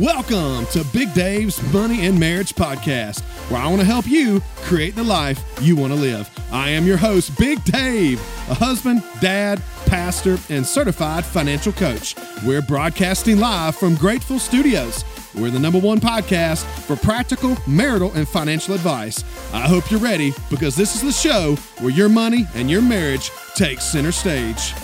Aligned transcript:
Welcome 0.00 0.66
to 0.72 0.84
Big 0.92 1.14
Dave's 1.14 1.62
Money 1.72 2.04
and 2.04 2.18
Marriage 2.18 2.56
Podcast, 2.56 3.22
where 3.48 3.60
I 3.60 3.68
want 3.68 3.78
to 3.78 3.86
help 3.86 4.08
you 4.08 4.42
create 4.56 4.96
the 4.96 5.04
life 5.04 5.40
you 5.60 5.76
want 5.76 5.92
to 5.92 5.98
live. 5.98 6.28
I 6.50 6.70
am 6.70 6.84
your 6.84 6.96
host, 6.96 7.38
Big 7.38 7.62
Dave, 7.62 8.18
a 8.50 8.54
husband, 8.54 9.04
dad, 9.20 9.62
pastor, 9.86 10.36
and 10.50 10.66
certified 10.66 11.24
financial 11.24 11.72
coach. 11.72 12.16
We're 12.44 12.60
broadcasting 12.60 13.38
live 13.38 13.76
from 13.76 13.94
Grateful 13.94 14.40
Studios. 14.40 15.04
We're 15.32 15.50
the 15.50 15.60
number 15.60 15.78
one 15.78 16.00
podcast 16.00 16.64
for 16.80 16.96
practical 16.96 17.56
marital 17.64 18.10
and 18.14 18.26
financial 18.26 18.74
advice. 18.74 19.22
I 19.52 19.60
hope 19.60 19.92
you're 19.92 20.00
ready 20.00 20.32
because 20.50 20.74
this 20.74 20.96
is 20.96 21.02
the 21.02 21.12
show 21.12 21.54
where 21.78 21.92
your 21.92 22.08
money 22.08 22.48
and 22.56 22.68
your 22.68 22.82
marriage 22.82 23.30
take 23.54 23.80
center 23.80 24.10
stage. 24.10 24.74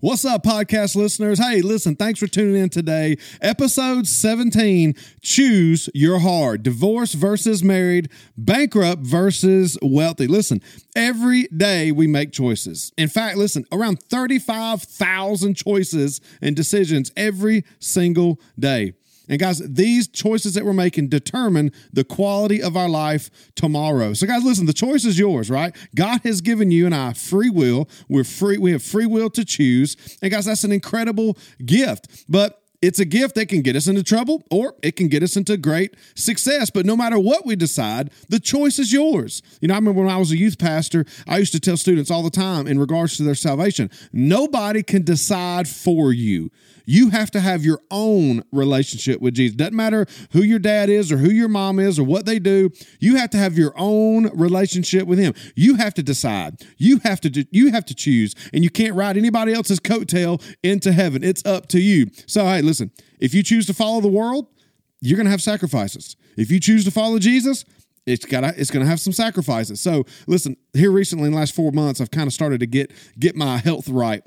What's 0.00 0.24
up, 0.24 0.44
podcast 0.44 0.94
listeners? 0.94 1.40
Hey, 1.40 1.60
listen, 1.60 1.96
thanks 1.96 2.20
for 2.20 2.28
tuning 2.28 2.62
in 2.62 2.68
today. 2.68 3.16
Episode 3.42 4.06
17 4.06 4.94
Choose 5.22 5.90
Your 5.92 6.20
Hard 6.20 6.62
Divorce 6.62 7.14
versus 7.14 7.64
Married, 7.64 8.08
Bankrupt 8.36 9.02
versus 9.02 9.76
Wealthy. 9.82 10.28
Listen, 10.28 10.62
every 10.94 11.48
day 11.48 11.90
we 11.90 12.06
make 12.06 12.30
choices. 12.30 12.92
In 12.96 13.08
fact, 13.08 13.38
listen, 13.38 13.64
around 13.72 14.00
35,000 14.04 15.54
choices 15.54 16.20
and 16.40 16.54
decisions 16.54 17.10
every 17.16 17.64
single 17.80 18.40
day. 18.56 18.92
And 19.28 19.38
guys, 19.38 19.58
these 19.58 20.08
choices 20.08 20.54
that 20.54 20.64
we're 20.64 20.72
making 20.72 21.08
determine 21.08 21.72
the 21.92 22.04
quality 22.04 22.62
of 22.62 22.76
our 22.76 22.88
life 22.88 23.30
tomorrow. 23.54 24.14
So 24.14 24.26
guys, 24.26 24.44
listen, 24.44 24.66
the 24.66 24.72
choice 24.72 25.04
is 25.04 25.18
yours, 25.18 25.50
right? 25.50 25.74
God 25.94 26.20
has 26.24 26.40
given 26.40 26.70
you 26.70 26.86
and 26.86 26.94
I 26.94 27.12
free 27.12 27.50
will. 27.50 27.88
We're 28.08 28.24
free, 28.24 28.58
we 28.58 28.72
have 28.72 28.82
free 28.82 29.06
will 29.06 29.30
to 29.30 29.44
choose. 29.44 29.96
And 30.22 30.30
guys, 30.30 30.46
that's 30.46 30.64
an 30.64 30.72
incredible 30.72 31.36
gift. 31.64 32.24
But 32.28 32.62
it's 32.80 33.00
a 33.00 33.04
gift 33.04 33.34
that 33.34 33.48
can 33.48 33.62
get 33.62 33.74
us 33.74 33.88
into 33.88 34.04
trouble 34.04 34.44
or 34.50 34.74
it 34.82 34.94
can 34.94 35.08
get 35.08 35.22
us 35.22 35.36
into 35.36 35.56
great 35.56 35.96
success. 36.14 36.70
But 36.70 36.86
no 36.86 36.96
matter 36.96 37.18
what 37.18 37.44
we 37.44 37.56
decide, 37.56 38.10
the 38.28 38.38
choice 38.38 38.78
is 38.78 38.92
yours. 38.92 39.42
You 39.60 39.68
know, 39.68 39.74
I 39.74 39.78
remember 39.78 40.02
when 40.02 40.12
I 40.12 40.18
was 40.18 40.30
a 40.30 40.36
youth 40.36 40.58
pastor, 40.58 41.04
I 41.26 41.38
used 41.38 41.52
to 41.52 41.60
tell 41.60 41.76
students 41.76 42.10
all 42.10 42.22
the 42.22 42.30
time 42.30 42.68
in 42.68 42.78
regards 42.78 43.16
to 43.16 43.24
their 43.24 43.34
salvation 43.34 43.90
nobody 44.12 44.82
can 44.82 45.02
decide 45.02 45.66
for 45.66 46.12
you. 46.12 46.50
You 46.90 47.10
have 47.10 47.30
to 47.32 47.40
have 47.40 47.66
your 47.66 47.82
own 47.90 48.42
relationship 48.50 49.20
with 49.20 49.34
Jesus. 49.34 49.54
Doesn't 49.54 49.76
matter 49.76 50.06
who 50.32 50.40
your 50.40 50.58
dad 50.58 50.88
is 50.88 51.12
or 51.12 51.18
who 51.18 51.28
your 51.28 51.48
mom 51.48 51.78
is 51.78 51.98
or 51.98 52.04
what 52.04 52.24
they 52.24 52.38
do. 52.38 52.70
You 52.98 53.16
have 53.16 53.28
to 53.30 53.36
have 53.36 53.58
your 53.58 53.74
own 53.76 54.30
relationship 54.34 55.06
with 55.06 55.18
him. 55.18 55.34
You 55.54 55.74
have 55.74 55.92
to 55.94 56.02
decide. 56.02 56.62
You 56.78 57.00
have 57.00 57.20
to 57.20 57.46
you 57.50 57.72
have 57.72 57.84
to 57.84 57.94
choose 57.94 58.34
and 58.54 58.64
you 58.64 58.70
can't 58.70 58.94
ride 58.94 59.18
anybody 59.18 59.52
else's 59.52 59.80
coattail 59.80 60.42
into 60.62 60.90
heaven. 60.90 61.22
It's 61.22 61.44
up 61.44 61.68
to 61.68 61.78
you. 61.78 62.06
So 62.26 62.46
hey, 62.46 62.62
listen, 62.62 62.90
if 63.20 63.34
you 63.34 63.42
choose 63.42 63.66
to 63.66 63.74
follow 63.74 64.00
the 64.00 64.08
world, 64.08 64.46
you're 65.02 65.18
going 65.18 65.26
to 65.26 65.30
have 65.30 65.42
sacrifices. 65.42 66.16
If 66.38 66.50
you 66.50 66.58
choose 66.58 66.86
to 66.86 66.90
follow 66.90 67.18
Jesus, 67.18 67.66
it's 68.06 68.24
got 68.24 68.44
it's 68.44 68.70
going 68.70 68.82
to 68.82 68.88
have 68.88 69.00
some 69.00 69.12
sacrifices. 69.12 69.82
So 69.82 70.04
listen, 70.26 70.56
here 70.72 70.90
recently 70.90 71.26
in 71.26 71.32
the 71.32 71.38
last 71.38 71.54
four 71.54 71.70
months, 71.70 72.00
I've 72.00 72.10
kind 72.10 72.26
of 72.26 72.32
started 72.32 72.60
to 72.60 72.66
get 72.66 72.92
get 73.18 73.36
my 73.36 73.58
health 73.58 73.90
right. 73.90 74.22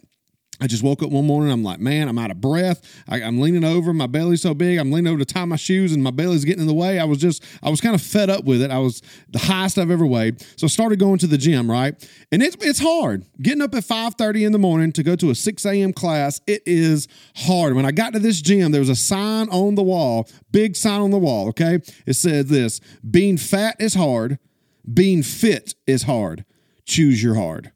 I 0.62 0.68
just 0.68 0.84
woke 0.84 1.02
up 1.02 1.10
one 1.10 1.26
morning. 1.26 1.52
I'm 1.52 1.64
like, 1.64 1.80
man, 1.80 2.08
I'm 2.08 2.20
out 2.20 2.30
of 2.30 2.40
breath. 2.40 3.04
I, 3.10 3.22
am 3.22 3.42
leaning 3.42 3.64
over. 3.64 3.94
My 3.94 4.06
belly's 4.06 4.44
so 4.44 4.54
big. 4.54 4.78
I'm 4.78 4.92
leaning 4.92 5.12
over 5.12 5.18
to 5.18 5.26
tie 5.26 5.44
my 5.46 5.56
shoes, 5.56 5.92
and 5.92 6.04
my 6.04 6.12
belly's 6.12 6.46
getting 6.46 6.62
in 6.62 6.68
the 6.68 6.74
way. 6.74 7.00
I 7.00 7.04
was 7.04 7.18
just, 7.18 7.44
I 7.64 7.72
was 7.72 7.82
kind 7.82 7.96
of 7.96 8.02
fed 8.02 8.30
up 8.30 8.46
with 8.46 8.62
it. 8.62 8.70
I 8.70 8.78
was 8.78 9.02
the 9.32 9.40
highest 9.40 9.80
I've 9.80 9.90
ever 9.90 10.06
weighed. 10.06 10.40
So 10.58 10.66
I 10.66 10.68
started 10.68 11.00
going 11.00 11.18
to 11.18 11.28
the 11.28 11.38
gym, 11.40 11.70
right? 11.70 11.96
And 12.32 12.44
it's 12.44 12.56
it's 12.62 12.80
hard 12.80 13.26
getting 13.42 13.64
up 13.64 13.74
at 13.74 13.84
5:30 13.84 14.46
in 14.46 14.52
the 14.52 14.60
morning 14.60 14.92
to 14.92 15.04
go 15.04 15.16
to 15.16 15.32
a 15.32 15.36
6 15.36 15.66
a.m. 15.66 15.94
class. 15.94 16.40
It 16.46 16.62
is 16.68 17.08
hard. 17.38 17.76
When 17.76 17.86
I 17.86 17.92
got 17.92 18.14
to 18.14 18.20
this 18.20 18.40
gym, 18.40 18.72
there 18.72 18.82
was 18.82 18.90
a 18.90 18.96
sign 18.96 19.50
on 19.50 19.74
the 19.74 19.84
wall, 19.84 20.30
big 20.52 20.76
sign 20.76 21.02
on 21.02 21.10
the 21.10 21.18
wall. 21.18 21.48
Okay, 21.50 21.80
it 22.06 22.14
said 22.14 22.50
this: 22.50 22.80
being 23.10 23.38
fat 23.38 23.78
is 23.80 23.96
hard, 23.96 24.38
being 24.94 25.24
fit 25.24 25.74
is 25.88 26.04
hard. 26.04 26.46
Choose 26.86 27.24
your 27.24 27.36
hard. 27.36 27.72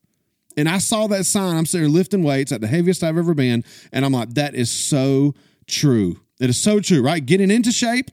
And 0.58 0.70
I 0.70 0.78
saw 0.78 1.08
that 1.08 1.26
sign. 1.26 1.58
I'm 1.58 1.66
sitting 1.66 1.86
there 1.86 1.94
lifting 1.94 2.24
weights 2.24 2.52
at 2.52 2.62
the 2.62 2.68
heaviest 2.68 3.04
I've 3.04 3.18
ever 3.18 3.34
been. 3.34 3.64
And 3.92 4.06
I'm 4.06 4.14
like, 4.14 4.34
that 4.36 4.56
is 4.56 4.72
so 4.72 5.34
true. 5.68 6.20
It 6.40 6.50
is 6.50 6.62
so 6.62 6.80
true, 6.80 7.02
right? 7.02 7.26
Getting 7.26 7.52
into 7.52 7.72
shape, 7.72 8.12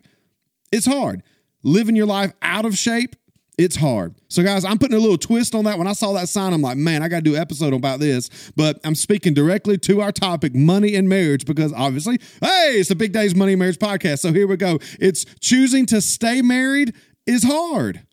it's 0.71 0.87
hard. 0.87 1.23
Living 1.63 1.97
your 1.97 2.07
life 2.07 2.33
out 2.43 2.65
of 2.65 2.77
shape, 2.77 3.17
it's 3.59 3.77
hard. 3.77 4.15
So, 4.29 4.43
guys, 4.43 4.65
I'm 4.65 4.79
putting 4.79 4.97
a 4.97 5.01
little 5.01 5.19
twist 5.19 5.55
on 5.55 5.65
that. 5.65 5.79
When 5.79 5.87
I 5.87 5.93
saw 5.93 6.13
that 6.15 6.29
sign, 6.29 6.53
I'm 6.53 6.63
like, 6.63 6.79
man, 6.79 7.03
I 7.03 7.09
got 7.09 7.17
to 7.17 7.23
do 7.23 7.35
an 7.35 7.41
episode 7.41 7.75
about 7.75 8.01
this. 8.01 8.31
But 8.57 8.81
I'm 8.83 8.95
speaking 8.95 9.35
directly 9.35 9.77
to 9.79 10.01
our 10.01 10.11
topic, 10.11 10.55
money 10.55 10.95
and 10.95 11.09
marriage, 11.09 11.45
because 11.45 11.73
obviously, 11.73 12.19
hey, 12.41 12.77
it's 12.79 12.89
the 12.89 12.97
Big 12.97 13.13
Dave's 13.13 13.35
Money 13.35 13.53
and 13.53 13.61
Marriage 13.61 13.79
podcast. 13.79 14.21
So 14.21 14.33
here 14.33 14.47
we 14.47 14.57
go. 14.57 14.79
It's 14.99 15.25
choosing 15.41 15.87
to 15.87 16.01
stay 16.01 16.43
married 16.43 16.95
is 17.27 17.45
hard. 17.45 18.07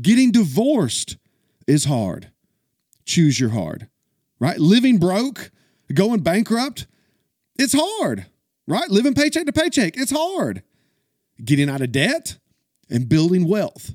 Getting 0.00 0.30
divorced 0.30 1.16
is 1.66 1.86
hard 1.86 2.30
choose 3.08 3.40
your 3.40 3.50
hard, 3.50 3.88
right? 4.38 4.58
Living 4.58 4.98
broke, 4.98 5.50
going 5.92 6.20
bankrupt, 6.20 6.86
it's 7.58 7.74
hard, 7.76 8.26
right? 8.68 8.88
Living 8.88 9.14
paycheck 9.14 9.46
to 9.46 9.52
paycheck, 9.52 9.96
it's 9.96 10.12
hard. 10.12 10.62
Getting 11.44 11.70
out 11.70 11.80
of 11.80 11.92
debt 11.92 12.38
and 12.90 13.08
building 13.08 13.48
wealth, 13.48 13.92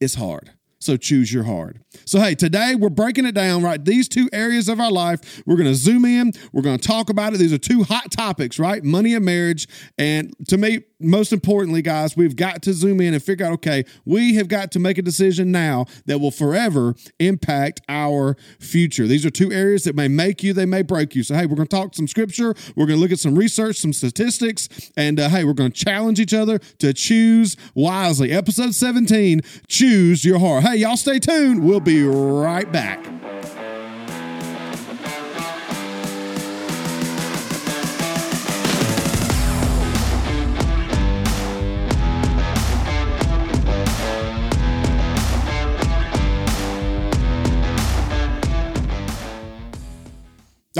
it's 0.00 0.14
hard. 0.14 0.52
So 0.80 0.96
choose 0.96 1.32
your 1.32 1.42
hard. 1.42 1.80
So, 2.04 2.20
hey, 2.20 2.34
today 2.34 2.74
we're 2.76 2.88
breaking 2.88 3.26
it 3.26 3.34
down, 3.34 3.62
right? 3.62 3.84
These 3.84 4.08
two 4.08 4.28
areas 4.32 4.68
of 4.68 4.78
our 4.78 4.92
life, 4.92 5.42
we're 5.44 5.56
going 5.56 5.66
to 5.66 5.74
zoom 5.74 6.04
in. 6.04 6.32
We're 6.52 6.62
going 6.62 6.78
to 6.78 6.86
talk 6.86 7.10
about 7.10 7.34
it. 7.34 7.38
These 7.38 7.52
are 7.52 7.58
two 7.58 7.82
hot 7.82 8.12
topics, 8.12 8.58
right? 8.58 8.82
Money 8.84 9.14
and 9.14 9.24
marriage. 9.24 9.66
And 9.98 10.32
to 10.48 10.56
me, 10.56 10.84
most 11.00 11.32
importantly, 11.32 11.82
guys, 11.82 12.16
we've 12.16 12.36
got 12.36 12.62
to 12.62 12.72
zoom 12.72 13.00
in 13.00 13.14
and 13.14 13.22
figure 13.22 13.46
out 13.46 13.52
okay, 13.52 13.84
we 14.04 14.34
have 14.34 14.48
got 14.48 14.72
to 14.72 14.78
make 14.78 14.98
a 14.98 15.02
decision 15.02 15.50
now 15.50 15.86
that 16.06 16.18
will 16.18 16.30
forever 16.30 16.94
impact 17.18 17.80
our 17.88 18.36
future. 18.58 19.06
These 19.06 19.24
are 19.24 19.30
two 19.30 19.52
areas 19.52 19.84
that 19.84 19.94
may 19.94 20.08
make 20.08 20.42
you, 20.42 20.52
they 20.52 20.66
may 20.66 20.82
break 20.82 21.14
you. 21.14 21.22
So, 21.22 21.34
hey, 21.34 21.46
we're 21.46 21.56
going 21.56 21.68
to 21.68 21.76
talk 21.76 21.94
some 21.94 22.08
scripture, 22.08 22.54
we're 22.76 22.86
going 22.86 22.98
to 22.98 23.02
look 23.02 23.12
at 23.12 23.18
some 23.18 23.36
research, 23.36 23.76
some 23.76 23.92
statistics, 23.92 24.68
and 24.96 25.20
uh, 25.20 25.28
hey, 25.28 25.44
we're 25.44 25.52
going 25.52 25.72
to 25.72 25.84
challenge 25.84 26.20
each 26.20 26.34
other 26.34 26.58
to 26.78 26.92
choose 26.92 27.56
wisely. 27.74 28.32
Episode 28.32 28.74
17 28.74 29.40
Choose 29.68 30.24
Your 30.24 30.38
Hard. 30.38 30.64
Hey, 30.64 30.76
y'all 30.76 30.96
stay 30.96 31.18
tuned. 31.18 31.64
We'll 31.64 31.80
be 31.80 32.02
right 32.02 32.70
back. 32.70 33.67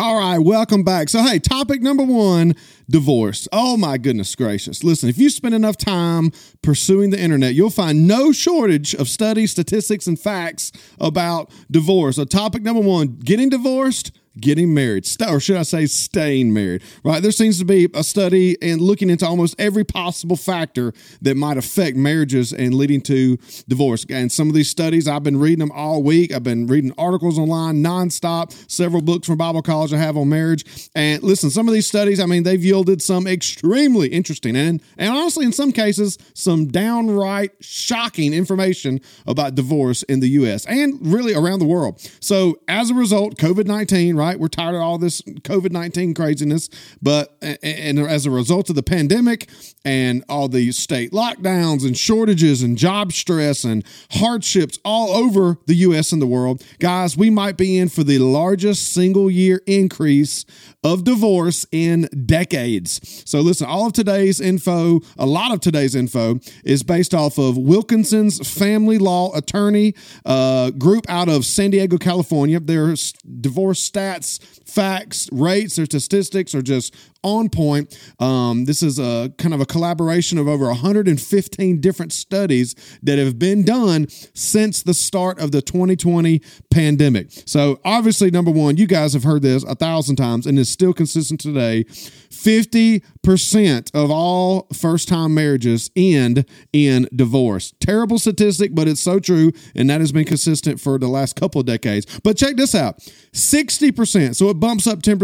All 0.09 0.17
right, 0.17 0.39
welcome 0.39 0.85
back. 0.85 1.11
So, 1.11 1.23
hey, 1.23 1.39
topic 1.39 1.83
number 1.83 2.03
one 2.03 2.55
divorce. 2.89 3.47
Oh, 3.53 3.77
my 3.77 3.99
goodness 3.99 4.35
gracious. 4.35 4.83
Listen, 4.83 5.11
if 5.11 5.19
you 5.19 5.29
spend 5.29 5.55
enough 5.55 5.77
time 5.77 6.33
pursuing 6.63 7.11
the 7.11 7.21
internet, 7.21 7.53
you'll 7.53 7.69
find 7.69 8.09
no 8.09 8.33
shortage 8.33 8.95
of 8.95 9.07
studies, 9.07 9.51
statistics, 9.51 10.07
and 10.07 10.19
facts 10.19 10.73
about 10.99 11.51
divorce. 11.71 12.17
So, 12.17 12.25
topic 12.25 12.63
number 12.63 12.81
one 12.81 13.19
getting 13.23 13.51
divorced 13.51 14.13
getting 14.41 14.75
married, 14.75 15.07
or 15.29 15.41
should 15.41 15.57
I 15.57 15.63
say, 15.63 15.87
staying 15.87 16.53
married, 16.53 16.83
right? 17.05 17.23
There 17.23 17.33
seems 17.33 17.59
to 17.59 17.65
be 17.65 17.89
a 17.95 18.05
study 18.05 18.57
and 18.63 18.81
looking 18.81 19.11
into 19.11 19.27
almost 19.27 19.55
every 19.59 19.85
possible 19.85 20.37
factor 20.37 20.93
that 21.23 21.37
might 21.37 21.57
affect 21.57 21.97
marriages 21.97 22.53
and 22.53 22.75
leading 22.75 23.01
to 23.03 23.39
divorce. 23.69 24.05
And 24.11 24.31
some 24.31 24.49
of 24.49 24.55
these 24.55 24.69
studies, 24.69 25.09
I've 25.09 25.23
been 25.23 25.39
reading 25.39 25.61
them 25.61 25.73
all 25.73 26.03
week. 26.03 26.33
I've 26.33 26.43
been 26.43 26.67
reading 26.67 26.93
articles 26.99 27.39
online 27.39 27.83
nonstop, 27.83 28.53
several 28.71 29.03
books 29.03 29.27
from 29.27 29.37
Bible 29.37 29.63
college 29.63 29.93
I 29.93 29.99
have 29.99 30.17
on 30.17 30.29
marriage. 30.29 30.91
And 30.95 31.23
listen, 31.23 31.51
some 31.51 31.69
of 31.69 31.75
these 31.75 31.87
studies, 31.87 32.21
I 32.21 32.27
mean, 32.27 32.43
they've 32.43 32.63
yielded 32.63 33.03
some 33.03 33.27
extremely 33.27 34.09
interesting 34.09 34.57
and, 34.57 34.83
and 34.97 35.11
honestly, 35.11 35.45
in 35.45 35.53
some 35.53 35.73
cases, 35.73 36.19
some 36.35 36.67
downright 36.67 37.53
shocking 37.61 38.33
information 38.33 39.01
about 39.27 39.55
divorce 39.55 40.03
in 40.05 40.21
the 40.21 40.29
U.S. 40.31 40.67
and 40.67 40.99
really 41.07 41.35
around 41.35 41.61
the 41.61 41.67
world. 41.67 42.01
So 42.21 42.59
as 42.69 42.91
a 42.91 42.95
result, 42.95 43.37
COVID 43.37 43.67
19, 43.67 44.17
right? 44.17 44.28
Right? 44.29 44.39
We're 44.39 44.49
tired 44.49 44.75
of 44.75 44.83
all 44.83 44.99
this 44.99 45.23
COVID 45.23 45.73
19 45.73 46.15
craziness. 46.15 46.69
But, 47.01 47.37
and 47.63 47.99
as 47.99 48.27
a 48.27 48.31
result 48.31 48.69
of 48.69 48.77
the 48.77 48.83
pandemic 48.83 49.49
and 49.85 50.25
all 50.29 50.49
the 50.49 50.73
state 50.73 51.13
lockdowns 51.13 51.87
and 51.87 51.97
shortages 51.97 52.63
and 52.63 52.77
job 52.77 53.13
stress 53.13 53.65
and 53.65 53.85
hardships 54.13 54.79
all 54.85 55.11
over 55.11 55.59
the 55.67 55.75
U.S. 55.77 56.13
and 56.13 56.21
the 56.21 56.27
world, 56.27 56.63
guys, 56.79 57.17
we 57.17 57.31
might 57.31 57.57
be 57.57 57.79
in 57.79 57.89
for 57.89 58.05
the 58.05 58.19
largest 58.19 58.93
single 58.93 59.31
year 59.31 59.63
increase 59.67 60.45
of 60.85 61.05
divorce 61.05 61.67
in 61.73 62.09
decades. 62.27 63.23
So, 63.25 63.41
listen, 63.41 63.67
all 63.67 63.87
of 63.87 63.93
today's 63.93 64.41
info, 64.41 65.01
a 65.17 65.27
lot 65.27 65.53
of 65.53 65.61
today's 65.61 65.95
info 65.95 66.39
is 66.65 66.83
based 66.83 67.15
off 67.15 67.39
of 67.39 67.57
Wilkinson's 67.57 68.47
family 68.49 68.99
law 68.99 69.35
attorney 69.35 69.95
uh, 70.25 70.71
group 70.71 71.07
out 71.09 71.29
of 71.29 71.45
San 71.45 71.71
Diego, 71.71 71.97
California. 71.99 72.61
Their 72.61 72.95
divorce 73.41 73.81
staff 73.81 74.08
stats, 74.09 74.41
facts, 74.69 75.29
rates, 75.33 75.79
or 75.79 75.85
statistics 75.87 76.55
or 76.55 76.63
just 76.63 76.95
on 77.23 77.49
point. 77.49 77.99
Um, 78.19 78.65
this 78.65 78.83
is 78.83 78.99
a 78.99 79.33
kind 79.39 79.55
of 79.55 79.61
a 79.61 79.67
collaboration 79.67 80.39
of 80.39 80.49
over 80.49 80.67
115 80.67 81.81
different 81.81 82.13
studies 82.13 82.75
that 83.03 83.19
have 83.19 83.39
been 83.39 83.65
done 83.65 84.09
since 84.09 84.83
the 84.83 84.95
start 84.95 85.39
of 85.39 85.53
the 85.53 85.63
2020 85.63 86.41
pandemic. 86.71 87.29
So, 87.47 87.81
obviously, 87.85 88.31
number 88.31 88.51
one, 88.51 88.77
you 88.77 88.87
guys 88.87 89.13
have 89.13 89.25
heard 89.25 89.43
this 89.43 89.65
a 89.65 89.75
thousand 89.75 90.17
times 90.17 90.47
and 90.47 90.59
it's 90.59 90.71
still 90.71 90.93
consistent 90.93 91.41
today. 91.41 91.85
50% 92.31 93.95
of 93.95 94.11
all 94.11 94.69
first 94.73 95.09
time 95.09 95.35
marriages 95.35 95.91
end 95.97 96.45
in 96.73 97.09
divorce. 97.15 97.75
Terrible 97.81 98.19
statistic, 98.19 98.75
but 98.75 98.87
it's 98.87 99.01
so 99.01 99.19
true. 99.19 99.53
And 99.75 99.91
that 99.91 100.01
has 100.01 100.13
been 100.13 100.25
consistent 100.25 100.81
for 100.81 100.99
the 100.99 101.09
last 101.09 101.37
couple 101.37 101.61
of 101.61 101.67
decades. 101.67 102.07
But 102.21 102.37
check 102.37 102.57
this 102.57 102.75
out 102.75 102.99
60%, 103.33 104.37
so 104.37 104.49
it 104.51 104.55
bumps 104.55 104.87
up 104.87 105.01
10%. 105.01 105.19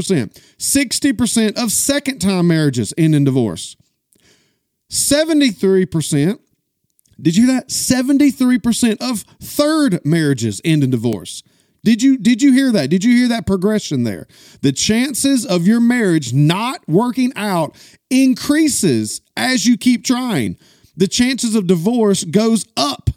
60% 0.59 1.49
of 1.51 1.71
second 1.85 2.21
time 2.21 2.47
marriages 2.47 2.95
end 2.97 3.15
in 3.15 3.25
divorce. 3.25 3.77
73%, 4.91 6.39
did 7.21 7.37
you 7.37 7.47
hear 7.47 7.55
that? 7.57 7.69
73% 7.69 8.97
of 9.01 9.21
third 9.41 10.05
marriages 10.05 10.61
end 10.65 10.85
in 10.85 10.91
divorce. 10.91 11.43
Did 11.85 12.03
you 12.03 12.17
did 12.17 12.41
you 12.41 12.55
hear 12.55 12.73
that? 12.73 12.89
Did 12.89 13.05
you 13.05 13.15
hear 13.15 13.29
that 13.29 13.47
progression 13.47 14.05
there? 14.05 14.27
The 14.63 14.73
chances 14.73 15.45
of 15.45 15.67
your 15.67 15.81
marriage 15.81 16.33
not 16.33 16.81
working 16.89 17.31
out 17.37 17.77
increases 18.09 19.21
as 19.37 19.67
you 19.67 19.77
keep 19.77 20.03
trying. 20.03 20.57
The 20.97 21.09
chances 21.09 21.55
of 21.55 21.67
divorce 21.67 22.25
goes 22.25 22.65
up. 22.75 23.11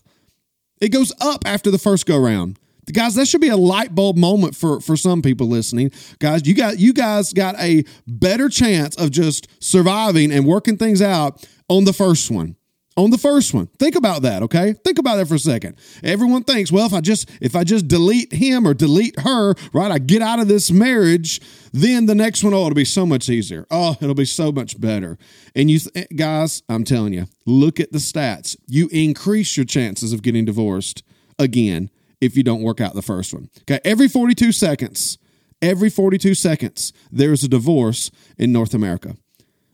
It 0.82 0.90
goes 0.90 1.14
up 1.22 1.44
after 1.46 1.72
the 1.72 1.78
first 1.78 2.06
go 2.06 2.20
round. 2.20 2.60
Guys, 2.94 3.16
that 3.16 3.28
should 3.28 3.42
be 3.42 3.50
a 3.50 3.58
light 3.58 3.94
bulb 3.94 4.18
moment 4.18 4.56
for 4.56 4.80
for 4.80 4.96
some 4.96 5.22
people 5.22 5.48
listening. 5.48 5.92
Guys, 6.20 6.48
you 6.48 6.54
got 6.54 6.80
you 6.80 6.94
guys 6.94 7.34
got 7.34 7.56
a 7.60 7.84
better 8.08 8.50
chance 8.50 8.96
of 8.96 9.12
just 9.12 9.48
surviving 9.60 10.32
and 10.32 10.46
working 10.46 10.78
things 10.78 11.02
out 11.02 11.46
on 11.70 11.84
the 11.84 11.94
first 11.94 12.32
one 12.32 12.56
on 12.98 13.12
the 13.12 13.18
first 13.18 13.54
one. 13.54 13.68
Think 13.78 13.96
about 13.96 14.24
that, 14.24 14.42
okay? 14.42 14.74
Think 14.84 14.98
about 14.98 15.18
that 15.18 15.28
for 15.28 15.36
a 15.36 15.40
second. 15.40 15.76
Everyone 16.04 16.44
thinks, 16.44 16.72
well, 16.72 16.88
if 16.88 16.94
I 16.94 17.00
just 17.00 17.30
if 17.40 17.56
I 17.56 17.64
just 17.64 17.88
delete 17.88 18.34
him 18.34 18.68
or 18.68 18.74
delete 18.74 19.20
her, 19.20 19.54
right? 19.72 19.92
I 19.92 20.00
get 20.00 20.22
out 20.22 20.40
of 20.40 20.48
this 20.48 20.72
marriage, 20.72 21.40
then 21.72 22.08
the 22.08 22.16
next 22.16 22.44
one 22.44 22.54
oh, 22.54 22.64
it'll 22.64 22.74
be 22.74 22.84
so 22.84 23.06
much 23.06 23.30
easier. 23.30 23.68
Oh, 23.70 23.96
it'll 24.02 24.16
be 24.16 24.26
so 24.26 24.52
much 24.52 24.82
better. 24.82 25.18
And 25.56 25.70
you 25.70 25.80
th- 25.80 26.08
guys, 26.16 26.64
I'm 26.68 26.84
telling 26.84 27.14
you, 27.14 27.28
look 27.46 27.80
at 27.80 27.92
the 27.92 28.00
stats. 28.00 28.58
You 28.66 28.90
increase 28.92 29.56
your 29.56 29.66
chances 29.66 30.12
of 30.12 30.24
getting 30.24 30.46
divorced 30.46 31.04
again 31.38 31.92
if 32.22 32.36
you 32.36 32.44
don't 32.44 32.62
work 32.62 32.82
out 32.82 32.94
the 32.94 33.02
first 33.02 33.34
one. 33.34 33.50
Okay? 33.62 33.80
Every 33.84 34.08
42 34.08 34.52
seconds, 34.52 35.18
every 35.62 35.90
42 35.90 36.36
seconds, 36.36 36.94
there's 37.12 37.44
a 37.44 37.48
divorce 37.48 38.12
in 38.38 38.52
North 38.52 38.74
America. 38.74 39.16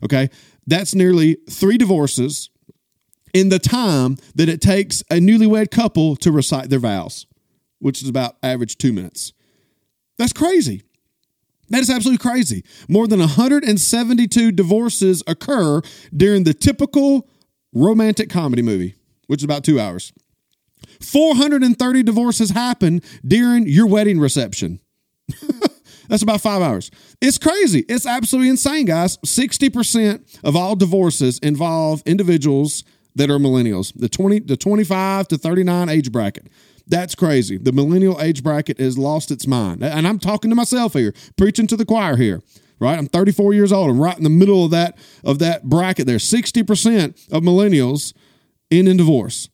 Okay? 0.03 0.29
That's 0.67 0.95
nearly 0.95 1.37
3 1.49 1.77
divorces 1.77 2.49
in 3.33 3.49
the 3.49 3.59
time 3.59 4.17
that 4.35 4.49
it 4.49 4.61
takes 4.61 5.01
a 5.09 5.15
newlywed 5.15 5.71
couple 5.71 6.15
to 6.17 6.31
recite 6.31 6.69
their 6.69 6.79
vows, 6.79 7.25
which 7.79 8.01
is 8.01 8.09
about 8.09 8.37
average 8.43 8.77
two 8.77 8.93
minutes. 8.93 9.33
That's 10.17 10.33
crazy. 10.33 10.83
That 11.69 11.79
is 11.79 11.89
absolutely 11.89 12.19
crazy. 12.19 12.63
More 12.87 13.07
than 13.07 13.19
172 13.19 14.51
divorces 14.51 15.23
occur 15.25 15.81
during 16.15 16.43
the 16.43 16.53
typical 16.53 17.27
romantic 17.73 18.29
comedy 18.29 18.61
movie, 18.61 18.95
which 19.27 19.39
is 19.39 19.45
about 19.45 19.63
two 19.63 19.79
hours. 19.79 20.13
430 21.03 22.03
divorces 22.03 22.51
happen 22.51 23.01
during 23.25 23.67
your 23.67 23.87
wedding 23.87 24.19
reception. 24.19 24.79
That's 26.09 26.23
about 26.23 26.41
five 26.41 26.61
hours. 26.61 26.91
It's 27.21 27.37
crazy. 27.37 27.85
It's 27.87 28.05
absolutely 28.05 28.49
insane, 28.49 28.85
guys. 28.85 29.17
60% 29.17 30.39
of 30.43 30.55
all 30.55 30.75
divorces 30.75 31.39
involve 31.39 32.03
individuals 32.05 32.83
that 33.15 33.29
are 33.29 33.37
millennials, 33.37 33.93
the 33.95 34.09
20 34.09 34.39
the 34.39 34.57
25 34.57 35.27
to 35.29 35.37
39 35.37 35.89
age 35.89 36.11
bracket. 36.11 36.47
That's 36.87 37.15
crazy. 37.15 37.57
The 37.57 37.71
millennial 37.71 38.19
age 38.19 38.43
bracket 38.43 38.79
has 38.79 38.97
lost 38.97 39.31
its 39.31 39.47
mind. 39.47 39.83
And 39.83 40.07
I'm 40.07 40.19
talking 40.19 40.49
to 40.49 40.55
myself 40.55 40.93
here, 40.93 41.13
preaching 41.37 41.67
to 41.67 41.77
the 41.77 41.85
choir 41.85 42.17
here. 42.17 42.41
Right? 42.79 42.97
I'm 42.97 43.07
34 43.07 43.53
years 43.53 43.71
old. 43.71 43.89
I'm 43.89 44.01
right 44.01 44.17
in 44.17 44.23
the 44.23 44.29
middle 44.29 44.65
of 44.65 44.71
that 44.71 44.97
of 45.23 45.39
that 45.39 45.63
bracket 45.63 46.05
there. 46.05 46.17
60% 46.17 47.31
of 47.31 47.43
millennials 47.43 48.13
end 48.69 48.89
in 48.89 48.97
divorce. 48.97 49.47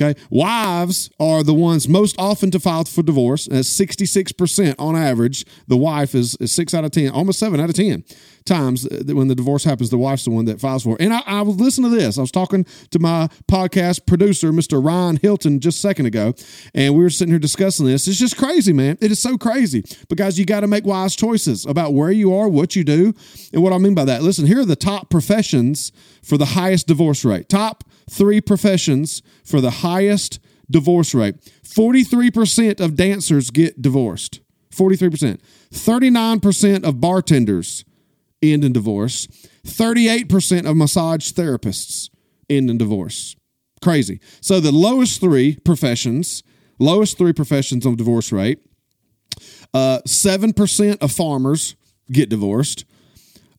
Okay. 0.00 0.18
Wives 0.30 1.10
are 1.20 1.42
the 1.42 1.52
ones 1.52 1.86
most 1.86 2.16
often 2.18 2.50
to 2.52 2.60
file 2.60 2.84
for 2.84 3.02
divorce. 3.02 3.46
That's 3.46 3.68
66% 3.68 4.76
on 4.78 4.96
average. 4.96 5.44
The 5.66 5.76
wife 5.76 6.14
is, 6.14 6.36
is 6.40 6.52
six 6.52 6.72
out 6.72 6.84
of 6.84 6.92
10, 6.92 7.10
almost 7.10 7.38
seven 7.38 7.60
out 7.60 7.68
of 7.68 7.76
10 7.76 8.04
times 8.46 8.88
when 9.06 9.28
the 9.28 9.34
divorce 9.34 9.64
happens, 9.64 9.90
the 9.90 9.98
wife's 9.98 10.24
the 10.24 10.30
one 10.30 10.46
that 10.46 10.60
files 10.60 10.84
for 10.84 10.96
it. 10.96 11.02
And 11.02 11.12
I, 11.12 11.22
I 11.26 11.42
was 11.42 11.56
listening 11.56 11.90
to 11.90 11.96
this. 11.96 12.16
I 12.16 12.22
was 12.22 12.30
talking 12.30 12.64
to 12.90 12.98
my 12.98 13.28
podcast 13.50 14.06
producer, 14.06 14.50
Mr. 14.52 14.82
Ryan 14.82 15.16
Hilton, 15.16 15.60
just 15.60 15.78
a 15.78 15.80
second 15.80 16.06
ago, 16.06 16.34
and 16.74 16.94
we 16.94 17.02
were 17.02 17.10
sitting 17.10 17.32
here 17.32 17.38
discussing 17.38 17.86
this. 17.86 18.08
It's 18.08 18.18
just 18.18 18.36
crazy, 18.36 18.72
man. 18.72 18.96
It 19.00 19.12
is 19.12 19.20
so 19.20 19.36
crazy. 19.36 19.84
Guys, 20.14 20.38
you 20.38 20.44
got 20.46 20.60
to 20.60 20.66
make 20.66 20.84
wise 20.84 21.14
choices 21.14 21.66
about 21.66 21.94
where 21.94 22.10
you 22.10 22.34
are, 22.34 22.48
what 22.48 22.74
you 22.74 22.84
do, 22.84 23.14
and 23.52 23.62
what 23.62 23.72
I 23.72 23.78
mean 23.78 23.94
by 23.94 24.04
that. 24.06 24.22
Listen, 24.22 24.46
here 24.46 24.60
are 24.60 24.66
the 24.66 24.76
top 24.76 25.10
professions 25.10 25.92
for 26.22 26.36
the 26.36 26.46
highest 26.46 26.86
divorce 26.86 27.24
rate. 27.24 27.48
Top 27.48 27.84
three 28.10 28.40
professions 28.40 29.22
for 29.44 29.60
the 29.60 29.70
highest 29.70 30.40
divorce 30.70 31.14
rate. 31.14 31.36
43% 31.64 32.80
of 32.80 32.96
dancers 32.96 33.50
get 33.50 33.80
divorced. 33.80 34.40
43%. 34.74 35.40
39% 35.72 36.84
of 36.84 37.00
bartenders 37.00 37.84
end 38.42 38.64
in 38.64 38.72
divorce. 38.72 39.26
38% 39.66 40.68
of 40.68 40.76
massage 40.76 41.32
therapists 41.32 42.10
end 42.48 42.70
in 42.70 42.78
divorce. 42.78 43.36
Crazy. 43.82 44.20
So 44.40 44.60
the 44.60 44.72
lowest 44.72 45.20
three 45.20 45.56
professions, 45.56 46.42
lowest 46.78 47.16
three 47.16 47.32
professions 47.32 47.86
on 47.86 47.96
divorce 47.96 48.32
rate, 48.32 48.60
uh, 49.72 50.00
7% 50.06 50.98
of 51.00 51.12
farmers 51.12 51.76
get 52.10 52.28
divorced, 52.28 52.84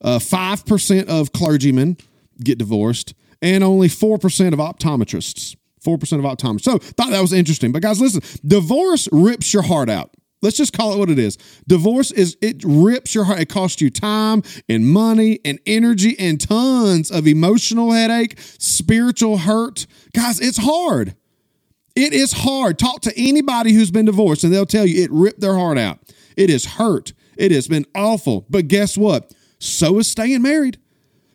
uh, 0.02 0.20
5% 0.20 1.08
of 1.08 1.32
clergymen 1.32 1.98
get 2.44 2.58
divorced, 2.58 3.14
and 3.42 3.64
only 3.64 3.88
4% 3.88 4.54
of 4.54 4.60
optometrists. 4.60 5.56
4% 5.84 5.96
of 6.20 6.26
optometrists. 6.26 6.64
So 6.64 6.78
thought 6.78 7.10
that 7.10 7.22
was 7.22 7.34
interesting. 7.34 7.72
But 7.72 7.82
guys, 7.82 8.00
listen, 8.00 8.22
divorce 8.46 9.10
rips 9.12 9.54
your 9.54 9.64
heart 9.64 9.90
out. 9.90 10.12
Let's 10.42 10.58
just 10.58 10.74
call 10.74 10.94
it 10.94 10.98
what 10.98 11.10
it 11.12 11.20
is. 11.20 11.38
Divorce 11.68 12.12
is 12.12 12.36
it 12.42 12.64
rips 12.66 13.14
your 13.14 13.26
heart. 13.26 13.40
It 13.40 13.50
costs 13.50 13.80
you 13.80 13.92
time 13.92 14.42
and 14.68 14.88
money 14.88 15.40
and 15.46 15.60
energy 15.68 16.16
and 16.18 16.42
tons 16.42 17.12
of 17.12 17.28
emotional 17.28 17.92
headache, 17.92 18.40
spiritual 18.40 19.38
hurt. 19.40 19.86
Guys, 20.16 20.40
it's 20.40 20.58
hard. 20.58 21.16
It 21.96 22.14
is 22.14 22.32
hard. 22.32 22.80
Talk 22.80 23.02
to 23.02 23.14
anybody 23.16 23.74
who's 23.74 23.92
been 23.92 24.06
divorced 24.06 24.44
and 24.44 24.52
they'll 24.52 24.66
tell 24.66 24.86
you 24.86 25.04
it 25.04 25.12
ripped 25.12 25.42
their 25.42 25.56
heart 25.56 25.78
out. 25.78 26.00
It 26.36 26.50
is 26.50 26.66
hurt. 26.66 27.14
It 27.38 27.52
has 27.52 27.68
been 27.68 27.86
awful. 27.94 28.46
But 28.50 28.68
guess 28.68 28.98
what? 28.98 29.34
So 29.60 30.00
is 30.00 30.10
staying 30.10 30.42
married. 30.42 30.80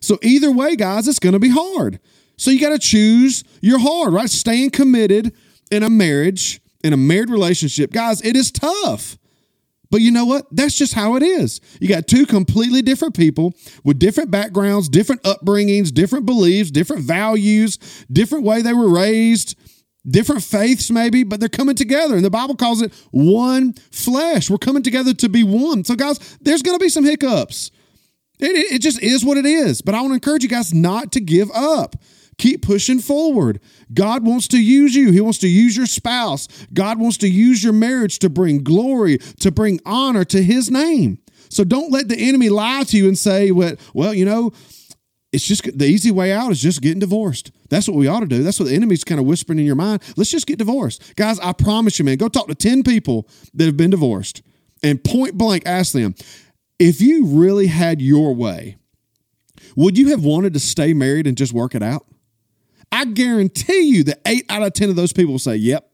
So 0.07 0.17
either 0.21 0.51
way, 0.51 0.77
guys, 0.77 1.05
it's 1.07 1.19
going 1.19 1.33
to 1.33 1.39
be 1.39 1.49
hard. 1.49 1.99
So 2.37 2.49
you 2.49 2.61
got 2.61 2.69
to 2.69 2.79
choose 2.79 3.43
your 3.61 3.77
hard, 3.77 4.13
right? 4.13 4.29
Staying 4.29 4.69
committed 4.69 5.33
in 5.69 5.83
a 5.83 5.89
marriage, 5.89 6.61
in 6.81 6.93
a 6.93 6.97
married 6.97 7.29
relationship. 7.29 7.91
Guys, 7.91 8.21
it 8.21 8.37
is 8.37 8.49
tough. 8.49 9.17
But 9.89 9.99
you 9.99 10.11
know 10.11 10.23
what? 10.23 10.45
That's 10.49 10.77
just 10.77 10.93
how 10.93 11.15
it 11.17 11.23
is. 11.23 11.59
You 11.81 11.89
got 11.89 12.07
two 12.07 12.25
completely 12.25 12.81
different 12.81 13.17
people 13.17 13.53
with 13.83 13.99
different 13.99 14.31
backgrounds, 14.31 14.87
different 14.87 15.23
upbringings, 15.23 15.93
different 15.93 16.25
beliefs, 16.25 16.71
different 16.71 17.03
values, 17.03 17.77
different 18.09 18.45
way 18.45 18.61
they 18.61 18.73
were 18.73 18.89
raised, 18.89 19.57
different 20.09 20.41
faiths 20.41 20.89
maybe, 20.89 21.23
but 21.23 21.41
they're 21.41 21.49
coming 21.49 21.75
together. 21.75 22.15
And 22.15 22.23
the 22.23 22.29
Bible 22.29 22.55
calls 22.55 22.81
it 22.81 22.93
one 23.11 23.73
flesh. 23.91 24.49
We're 24.49 24.57
coming 24.57 24.83
together 24.83 25.13
to 25.13 25.27
be 25.27 25.43
one. 25.43 25.83
So 25.83 25.95
guys, 25.95 26.37
there's 26.39 26.61
going 26.61 26.77
to 26.77 26.83
be 26.83 26.89
some 26.89 27.03
hiccups. 27.03 27.71
It, 28.39 28.73
it 28.73 28.81
just 28.81 29.01
is 29.01 29.25
what 29.25 29.37
it 29.37 29.45
is. 29.45 29.81
But 29.81 29.95
I 29.95 30.01
want 30.01 30.11
to 30.11 30.15
encourage 30.15 30.43
you 30.43 30.49
guys 30.49 30.73
not 30.73 31.11
to 31.13 31.19
give 31.19 31.49
up. 31.51 31.95
Keep 32.37 32.61
pushing 32.61 32.99
forward. 32.99 33.59
God 33.93 34.23
wants 34.23 34.47
to 34.49 34.61
use 34.61 34.95
you. 34.95 35.11
He 35.11 35.21
wants 35.21 35.39
to 35.39 35.47
use 35.47 35.75
your 35.75 35.87
spouse. 35.87 36.47
God 36.71 36.99
wants 36.99 37.17
to 37.17 37.27
use 37.27 37.63
your 37.63 37.73
marriage 37.73 38.19
to 38.19 38.29
bring 38.29 38.63
glory, 38.63 39.17
to 39.39 39.51
bring 39.51 39.79
honor 39.85 40.23
to 40.25 40.43
his 40.43 40.69
name. 40.69 41.17
So 41.49 41.63
don't 41.63 41.91
let 41.91 42.09
the 42.09 42.17
enemy 42.17 42.49
lie 42.49 42.83
to 42.83 42.97
you 42.97 43.07
and 43.07 43.17
say, 43.17 43.51
well, 43.51 43.75
well, 43.93 44.13
you 44.13 44.25
know, 44.25 44.51
it's 45.31 45.45
just 45.45 45.77
the 45.77 45.85
easy 45.85 46.11
way 46.11 46.31
out 46.31 46.51
is 46.51 46.61
just 46.61 46.81
getting 46.81 46.99
divorced. 46.99 47.51
That's 47.69 47.87
what 47.87 47.97
we 47.97 48.07
ought 48.07 48.21
to 48.21 48.27
do. 48.27 48.43
That's 48.43 48.59
what 48.59 48.69
the 48.69 48.75
enemy's 48.75 49.03
kind 49.03 49.19
of 49.19 49.25
whispering 49.25 49.59
in 49.59 49.65
your 49.65 49.75
mind. 49.75 50.01
Let's 50.15 50.31
just 50.31 50.47
get 50.47 50.59
divorced. 50.59 51.15
Guys, 51.15 51.39
I 51.39 51.53
promise 51.53 51.97
you, 51.99 52.05
man, 52.05 52.17
go 52.17 52.27
talk 52.27 52.47
to 52.47 52.55
10 52.55 52.83
people 52.83 53.27
that 53.53 53.65
have 53.65 53.77
been 53.77 53.89
divorced 53.89 54.41
and 54.83 55.03
point 55.03 55.37
blank 55.37 55.63
ask 55.65 55.93
them, 55.93 56.15
if 56.79 57.01
you 57.01 57.25
really 57.25 57.67
had 57.67 58.01
your 58.01 58.33
way, 58.33 58.77
would 59.75 59.97
you 59.97 60.09
have 60.09 60.23
wanted 60.23 60.53
to 60.53 60.59
stay 60.59 60.93
married 60.93 61.27
and 61.27 61.37
just 61.37 61.53
work 61.53 61.75
it 61.75 61.83
out? 61.83 62.05
I 62.91 63.05
guarantee 63.05 63.81
you 63.81 64.03
that 64.05 64.21
eight 64.25 64.45
out 64.49 64.63
of 64.63 64.73
10 64.73 64.89
of 64.89 64.95
those 64.95 65.13
people 65.13 65.33
will 65.33 65.39
say, 65.39 65.55
Yep, 65.55 65.89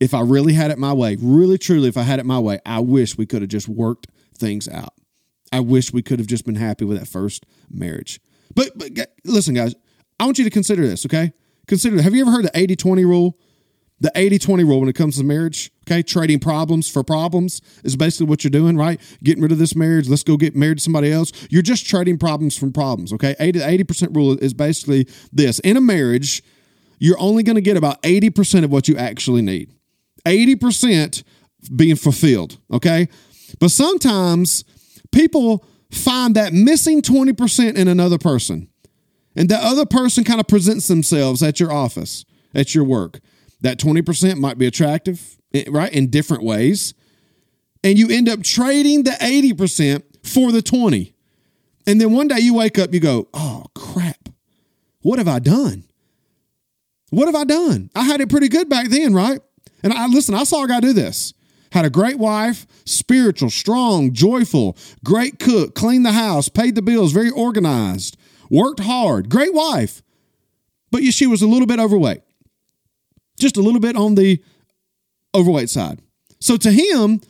if 0.00 0.14
I 0.14 0.20
really 0.20 0.54
had 0.54 0.70
it 0.70 0.78
my 0.78 0.92
way, 0.92 1.16
really 1.20 1.58
truly, 1.58 1.88
if 1.88 1.96
I 1.96 2.02
had 2.02 2.18
it 2.18 2.26
my 2.26 2.38
way, 2.38 2.58
I 2.64 2.80
wish 2.80 3.16
we 3.16 3.26
could 3.26 3.42
have 3.42 3.50
just 3.50 3.68
worked 3.68 4.08
things 4.34 4.66
out. 4.68 4.94
I 5.52 5.60
wish 5.60 5.92
we 5.92 6.02
could 6.02 6.18
have 6.18 6.28
just 6.28 6.46
been 6.46 6.54
happy 6.54 6.84
with 6.84 6.98
that 6.98 7.06
first 7.06 7.44
marriage. 7.70 8.20
But, 8.54 8.76
but 8.76 8.90
listen, 9.24 9.54
guys, 9.54 9.74
I 10.18 10.24
want 10.24 10.38
you 10.38 10.44
to 10.44 10.50
consider 10.50 10.86
this, 10.86 11.04
okay? 11.06 11.32
Consider, 11.66 12.00
have 12.02 12.14
you 12.14 12.22
ever 12.22 12.30
heard 12.30 12.44
the 12.44 12.58
80 12.58 12.76
20 12.76 13.04
rule? 13.04 13.38
The 14.00 14.10
80 14.14 14.38
20 14.38 14.64
rule 14.64 14.80
when 14.80 14.88
it 14.88 14.94
comes 14.94 15.18
to 15.18 15.24
marriage, 15.24 15.70
okay? 15.86 16.02
Trading 16.02 16.38
problems 16.38 16.88
for 16.88 17.02
problems 17.02 17.60
is 17.84 17.96
basically 17.96 18.26
what 18.26 18.42
you're 18.42 18.50
doing, 18.50 18.76
right? 18.76 18.98
Getting 19.22 19.42
rid 19.42 19.52
of 19.52 19.58
this 19.58 19.76
marriage, 19.76 20.08
let's 20.08 20.22
go 20.22 20.38
get 20.38 20.56
married 20.56 20.78
to 20.78 20.84
somebody 20.84 21.12
else. 21.12 21.32
You're 21.50 21.62
just 21.62 21.86
trading 21.86 22.16
problems 22.16 22.56
from 22.56 22.72
problems, 22.72 23.12
okay? 23.12 23.36
80, 23.38 23.58
80% 23.58 24.16
rule 24.16 24.38
is 24.38 24.54
basically 24.54 25.06
this. 25.32 25.58
In 25.58 25.76
a 25.76 25.82
marriage, 25.82 26.42
you're 26.98 27.20
only 27.20 27.42
going 27.42 27.56
to 27.56 27.62
get 27.62 27.76
about 27.76 28.00
80% 28.02 28.64
of 28.64 28.70
what 28.70 28.88
you 28.88 28.96
actually 28.96 29.42
need. 29.42 29.70
80% 30.24 31.22
being 31.76 31.96
fulfilled, 31.96 32.58
okay? 32.72 33.08
But 33.58 33.70
sometimes 33.70 34.64
people 35.12 35.64
find 35.90 36.34
that 36.36 36.52
missing 36.52 37.02
20% 37.02 37.74
in 37.74 37.88
another 37.88 38.18
person. 38.18 38.68
And 39.36 39.48
that 39.48 39.62
other 39.62 39.86
person 39.86 40.24
kind 40.24 40.40
of 40.40 40.48
presents 40.48 40.88
themselves 40.88 41.42
at 41.42 41.60
your 41.60 41.72
office, 41.72 42.24
at 42.54 42.74
your 42.74 42.84
work. 42.84 43.20
That 43.62 43.78
20% 43.78 44.38
might 44.38 44.58
be 44.58 44.66
attractive, 44.66 45.38
eh, 45.52 45.64
right, 45.68 45.92
in 45.92 46.10
different 46.10 46.42
ways. 46.42 46.94
And 47.82 47.98
you 47.98 48.08
end 48.10 48.28
up 48.28 48.42
trading 48.42 49.04
the 49.04 49.12
80% 49.12 50.02
for 50.22 50.52
the 50.52 50.62
20. 50.62 51.14
And 51.86 52.00
then 52.00 52.12
one 52.12 52.28
day 52.28 52.38
you 52.40 52.54
wake 52.54 52.78
up, 52.78 52.92
you 52.92 53.00
go, 53.00 53.28
oh, 53.34 53.66
crap. 53.74 54.28
What 55.02 55.18
have 55.18 55.28
I 55.28 55.38
done? 55.38 55.84
What 57.10 57.26
have 57.26 57.34
I 57.34 57.44
done? 57.44 57.90
I 57.94 58.04
had 58.04 58.20
it 58.20 58.28
pretty 58.28 58.48
good 58.48 58.68
back 58.68 58.88
then, 58.88 59.14
right? 59.14 59.40
And 59.82 59.92
I 59.92 60.06
listen, 60.06 60.34
I 60.34 60.44
saw 60.44 60.64
a 60.64 60.68
guy 60.68 60.80
do 60.80 60.92
this. 60.92 61.32
Had 61.72 61.84
a 61.84 61.90
great 61.90 62.18
wife, 62.18 62.66
spiritual, 62.84 63.50
strong, 63.50 64.12
joyful, 64.12 64.76
great 65.04 65.38
cook, 65.38 65.74
cleaned 65.74 66.04
the 66.04 66.12
house, 66.12 66.48
paid 66.48 66.74
the 66.74 66.82
bills, 66.82 67.12
very 67.12 67.30
organized, 67.30 68.16
worked 68.50 68.80
hard, 68.80 69.28
great 69.28 69.54
wife. 69.54 70.02
But 70.90 71.04
she 71.04 71.26
was 71.26 71.42
a 71.42 71.46
little 71.46 71.66
bit 71.66 71.78
overweight, 71.78 72.22
just 73.40 73.56
a 73.56 73.62
little 73.62 73.80
bit 73.80 73.96
on 73.96 74.14
the 74.14 74.42
overweight 75.34 75.70
side. 75.70 76.00
So 76.40 76.56
to 76.56 76.70
him, 76.70 77.20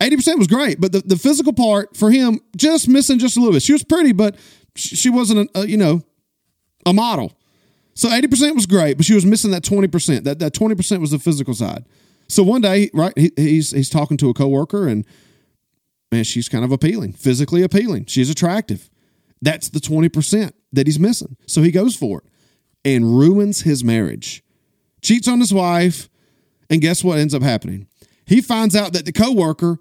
80% 0.00 0.38
was 0.38 0.46
great, 0.46 0.80
but 0.80 0.92
the, 0.92 1.00
the 1.00 1.16
physical 1.16 1.52
part 1.52 1.96
for 1.96 2.10
him 2.10 2.40
just 2.56 2.88
missing 2.88 3.18
just 3.18 3.36
a 3.36 3.40
little 3.40 3.52
bit. 3.52 3.62
She 3.62 3.72
was 3.72 3.82
pretty, 3.82 4.12
but 4.12 4.36
she 4.74 5.10
wasn't, 5.10 5.50
a, 5.54 5.60
a 5.60 5.66
you 5.66 5.76
know, 5.76 6.02
a 6.84 6.92
model. 6.92 7.32
So 7.94 8.10
80% 8.10 8.54
was 8.54 8.66
great, 8.66 8.98
but 8.98 9.06
she 9.06 9.14
was 9.14 9.24
missing 9.24 9.50
that 9.52 9.62
20%. 9.62 10.24
That, 10.24 10.38
that 10.38 10.52
20% 10.52 11.00
was 11.00 11.10
the 11.10 11.18
physical 11.18 11.54
side. 11.54 11.84
So 12.28 12.42
one 12.42 12.60
day, 12.60 12.90
right, 12.92 13.12
he, 13.16 13.32
he's 13.36 13.70
he's 13.70 13.88
talking 13.88 14.16
to 14.18 14.28
a 14.28 14.34
coworker, 14.34 14.88
and 14.88 15.04
man, 16.10 16.24
she's 16.24 16.48
kind 16.48 16.64
of 16.64 16.72
appealing, 16.72 17.12
physically 17.12 17.62
appealing. 17.62 18.06
She's 18.06 18.30
attractive. 18.30 18.90
That's 19.40 19.68
the 19.68 19.80
twenty 19.80 20.08
percent 20.08 20.54
that 20.72 20.86
he's 20.86 20.98
missing. 20.98 21.36
So 21.46 21.62
he 21.62 21.70
goes 21.70 21.94
for 21.94 22.22
it 22.22 22.24
and 22.84 23.18
ruins 23.18 23.62
his 23.62 23.84
marriage, 23.84 24.42
cheats 25.02 25.28
on 25.28 25.40
his 25.40 25.52
wife, 25.52 26.08
and 26.70 26.80
guess 26.80 27.04
what 27.04 27.18
ends 27.18 27.34
up 27.34 27.42
happening? 27.42 27.86
He 28.24 28.40
finds 28.40 28.74
out 28.74 28.92
that 28.92 29.04
the 29.04 29.12
coworker 29.12 29.78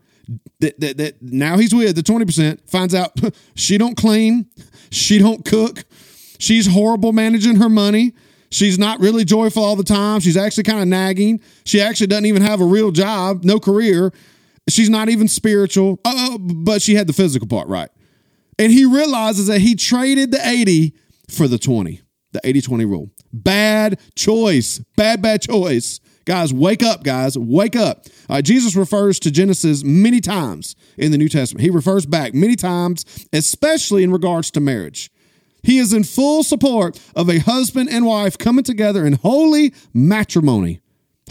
that 0.60 0.80
that, 0.80 0.98
that 0.98 1.22
now 1.22 1.58
he's 1.58 1.74
with 1.74 1.96
the 1.96 2.04
twenty 2.04 2.26
percent 2.26 2.68
finds 2.70 2.94
out 2.94 3.12
she 3.56 3.78
don't 3.78 3.98
clean, 3.98 4.48
she 4.92 5.18
don't 5.18 5.46
cook, 5.46 5.86
she's 6.40 6.68
horrible 6.68 7.14
managing 7.14 7.58
her 7.58 7.70
money. 7.70 8.14
She's 8.52 8.80
not 8.80 9.02
really 9.02 9.26
joyful 9.26 9.64
all 9.64 9.76
the 9.76 9.84
time. 9.84 10.22
She's 10.22 10.38
actually 10.38 10.64
kind 10.64 10.80
of 10.80 10.88
nagging. 10.88 11.42
She 11.66 11.82
actually 11.82 12.08
doesn't 12.08 12.28
even 12.28 12.42
have 12.42 12.62
a 12.62 12.66
real 12.66 12.92
job, 12.92 13.44
no 13.44 13.60
career. 13.60 14.14
She's 14.70 14.90
not 14.90 15.10
even 15.10 15.28
spiritual, 15.28 16.00
uh, 16.06 16.38
but 16.38 16.82
she 16.82 16.96
had 16.96 17.08
the 17.08 17.14
physical 17.14 17.48
part 17.48 17.68
right. 17.68 17.90
And 18.58 18.72
he 18.72 18.86
realizes 18.86 19.48
that 19.48 19.60
he 19.60 19.76
traded 19.76 20.32
the 20.32 20.48
80 20.48 20.94
for 21.30 21.48
the 21.48 21.58
20, 21.58 22.02
the 22.32 22.42
80 22.44 22.62
20 22.62 22.86
rule. 22.86 23.12
Bad 23.44 24.00
choice. 24.16 24.80
Bad, 24.96 25.22
bad 25.22 25.42
choice. 25.42 26.00
Guys, 26.26 26.54
wake 26.54 26.82
up, 26.82 27.04
guys. 27.04 27.38
Wake 27.38 27.76
up. 27.76 28.06
Uh, 28.30 28.42
Jesus 28.42 28.76
refers 28.76 29.20
to 29.20 29.32
Genesis 29.32 29.84
many 29.84 30.20
times 30.20 30.76
in 30.98 31.12
the 31.12 31.18
New 31.18 31.30
Testament. 31.30 31.62
He 31.62 31.70
refers 31.70 32.06
back 32.06 32.34
many 32.34 32.56
times, 32.56 33.28
especially 33.32 34.04
in 34.04 34.12
regards 34.12 34.50
to 34.52 34.60
marriage. 34.60 35.12
He 35.62 35.78
is 35.78 35.94
in 35.94 36.04
full 36.04 36.44
support 36.44 37.00
of 37.16 37.30
a 37.30 37.40
husband 37.40 37.90
and 37.90 38.06
wife 38.06 38.38
coming 38.38 38.64
together 38.64 39.06
in 39.06 39.14
holy 39.14 39.74
matrimony. 39.94 40.80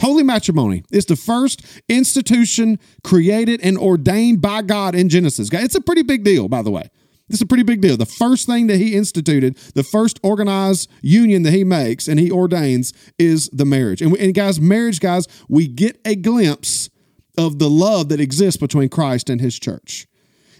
Holy 0.01 0.23
matrimony 0.23 0.83
is 0.91 1.05
the 1.05 1.15
first 1.15 1.65
institution 1.87 2.79
created 3.03 3.61
and 3.63 3.77
ordained 3.77 4.41
by 4.41 4.61
God 4.61 4.93
in 4.93 5.09
Genesis. 5.09 5.49
It's 5.51 5.75
a 5.75 5.81
pretty 5.81 6.03
big 6.03 6.23
deal, 6.23 6.47
by 6.49 6.61
the 6.61 6.71
way. 6.71 6.89
It's 7.29 7.41
a 7.41 7.45
pretty 7.45 7.63
big 7.63 7.81
deal. 7.81 7.97
The 7.97 8.05
first 8.05 8.45
thing 8.45 8.67
that 8.67 8.77
he 8.77 8.95
instituted, 8.95 9.57
the 9.73 9.83
first 9.83 10.19
organized 10.21 10.89
union 11.01 11.43
that 11.43 11.53
he 11.53 11.63
makes 11.63 12.07
and 12.07 12.19
he 12.19 12.31
ordains 12.31 12.93
is 13.17 13.49
the 13.49 13.65
marriage. 13.65 14.01
And, 14.01 14.15
and 14.17 14.33
guys, 14.33 14.61
marriage, 14.61 14.99
guys, 14.99 15.27
we 15.49 15.67
get 15.67 15.99
a 16.05 16.15
glimpse 16.15 16.89
of 17.37 17.57
the 17.57 17.69
love 17.69 18.09
that 18.09 18.19
exists 18.19 18.59
between 18.59 18.89
Christ 18.89 19.29
and 19.29 19.41
his 19.41 19.57
church. 19.59 20.07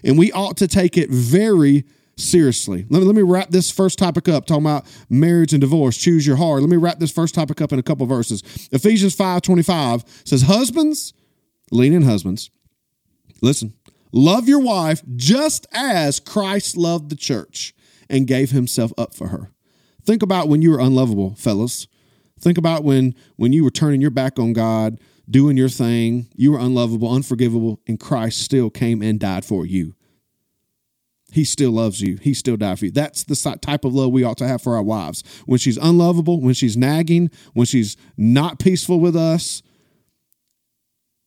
And 0.02 0.18
we 0.18 0.32
ought 0.32 0.56
to 0.58 0.68
take 0.68 0.98
it 0.98 1.08
very 1.08 1.84
seriously. 2.16 2.86
Let 2.88 3.00
me, 3.00 3.06
let 3.06 3.14
me 3.14 3.22
wrap 3.22 3.50
this 3.50 3.70
first 3.70 3.98
topic 3.98 4.28
up, 4.28 4.46
talking 4.46 4.64
about 4.64 4.86
marriage 5.08 5.52
and 5.52 5.60
divorce. 5.60 5.96
Choose 5.96 6.26
your 6.26 6.36
heart. 6.36 6.60
Let 6.62 6.70
me 6.70 6.76
wrap 6.76 6.98
this 6.98 7.12
first 7.12 7.34
topic 7.34 7.60
up 7.60 7.72
in 7.72 7.78
a 7.78 7.82
couple 7.82 8.06
verses. 8.06 8.42
Ephesians 8.72 9.14
5 9.14 9.42
25 9.42 10.04
says, 10.24 10.42
Husbands, 10.42 11.12
lean 11.70 11.92
in 11.92 12.02
husbands. 12.02 12.50
Listen, 13.42 13.74
love 14.12 14.48
your 14.48 14.60
wife 14.60 15.02
just 15.14 15.66
as 15.72 16.20
Christ 16.20 16.76
loved 16.76 17.10
the 17.10 17.16
church 17.16 17.74
and 18.08 18.26
gave 18.26 18.50
himself 18.50 18.92
up 18.96 19.14
for 19.14 19.28
her. 19.28 19.50
Think 20.04 20.22
about 20.22 20.48
when 20.48 20.62
you 20.62 20.70
were 20.70 20.80
unlovable, 20.80 21.34
fellas. 21.34 21.88
Think 22.38 22.58
about 22.58 22.84
when 22.84 23.14
when 23.36 23.52
you 23.52 23.64
were 23.64 23.70
turning 23.70 24.00
your 24.00 24.10
back 24.10 24.38
on 24.38 24.52
God, 24.52 25.00
doing 25.28 25.56
your 25.56 25.68
thing, 25.68 26.28
you 26.34 26.52
were 26.52 26.58
unlovable, 26.58 27.12
unforgivable, 27.12 27.80
and 27.86 27.98
Christ 27.98 28.40
still 28.42 28.70
came 28.70 29.02
and 29.02 29.18
died 29.18 29.44
for 29.44 29.66
you. 29.66 29.94
He 31.32 31.44
still 31.44 31.72
loves 31.72 32.00
you. 32.00 32.18
He 32.22 32.34
still 32.34 32.56
died 32.56 32.78
for 32.78 32.84
you. 32.86 32.90
That's 32.92 33.24
the 33.24 33.58
type 33.60 33.84
of 33.84 33.94
love 33.94 34.12
we 34.12 34.22
ought 34.22 34.38
to 34.38 34.46
have 34.46 34.62
for 34.62 34.76
our 34.76 34.82
wives. 34.82 35.24
When 35.44 35.58
she's 35.58 35.76
unlovable, 35.76 36.40
when 36.40 36.54
she's 36.54 36.76
nagging, 36.76 37.30
when 37.52 37.66
she's 37.66 37.96
not 38.16 38.58
peaceful 38.58 39.00
with 39.00 39.16
us, 39.16 39.62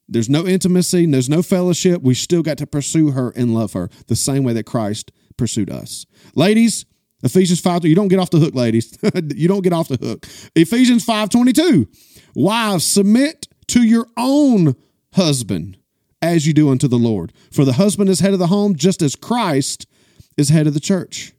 there's 0.10 0.30
no 0.30 0.46
intimacy, 0.46 1.06
there's 1.06 1.30
no 1.30 1.42
fellowship. 1.42 2.02
We 2.02 2.14
still 2.14 2.42
got 2.42 2.58
to 2.60 2.68
pursue 2.68 3.12
her 3.12 3.32
and 3.36 3.54
love 3.54 3.74
her 3.74 3.90
the 4.08 4.16
same 4.16 4.44
way 4.44 4.54
that 4.54 4.66
Christ 4.66 5.12
pursued 5.38 5.70
us. 5.70 6.06
Ladies, 6.36 6.86
Ephesians 7.24 7.60
5, 7.60 7.86
you 7.86 7.96
don't 7.96 8.08
get 8.08 8.20
off 8.20 8.30
the 8.30 8.40
hook, 8.40 8.56
ladies. 8.56 8.98
you 9.36 9.48
don't 9.48 9.64
get 9.64 9.74
off 9.74 9.88
the 9.88 9.98
hook. 9.98 10.26
Ephesians 10.56 11.04
5 11.04 11.30
22. 11.30 11.88
Wives, 12.36 12.86
submit 12.86 13.48
to 13.68 13.84
your 13.84 14.08
own 14.18 14.76
husband 15.14 15.78
as 16.22 16.46
you 16.46 16.54
do 16.54 16.70
unto 16.70 16.88
the 16.88 16.98
Lord. 16.98 17.34
For 17.52 17.66
the 17.66 17.74
husband 17.74 18.10
is 18.10 18.20
head 18.20 18.34
of 18.34 18.40
the 18.40 18.48
home, 18.48 18.76
just 18.76 19.02
as 19.02 19.16
Christ 19.16 19.88
is 20.38 20.50
head 20.50 20.68
of 20.68 20.74
the 20.74 20.80
church. 20.80 21.34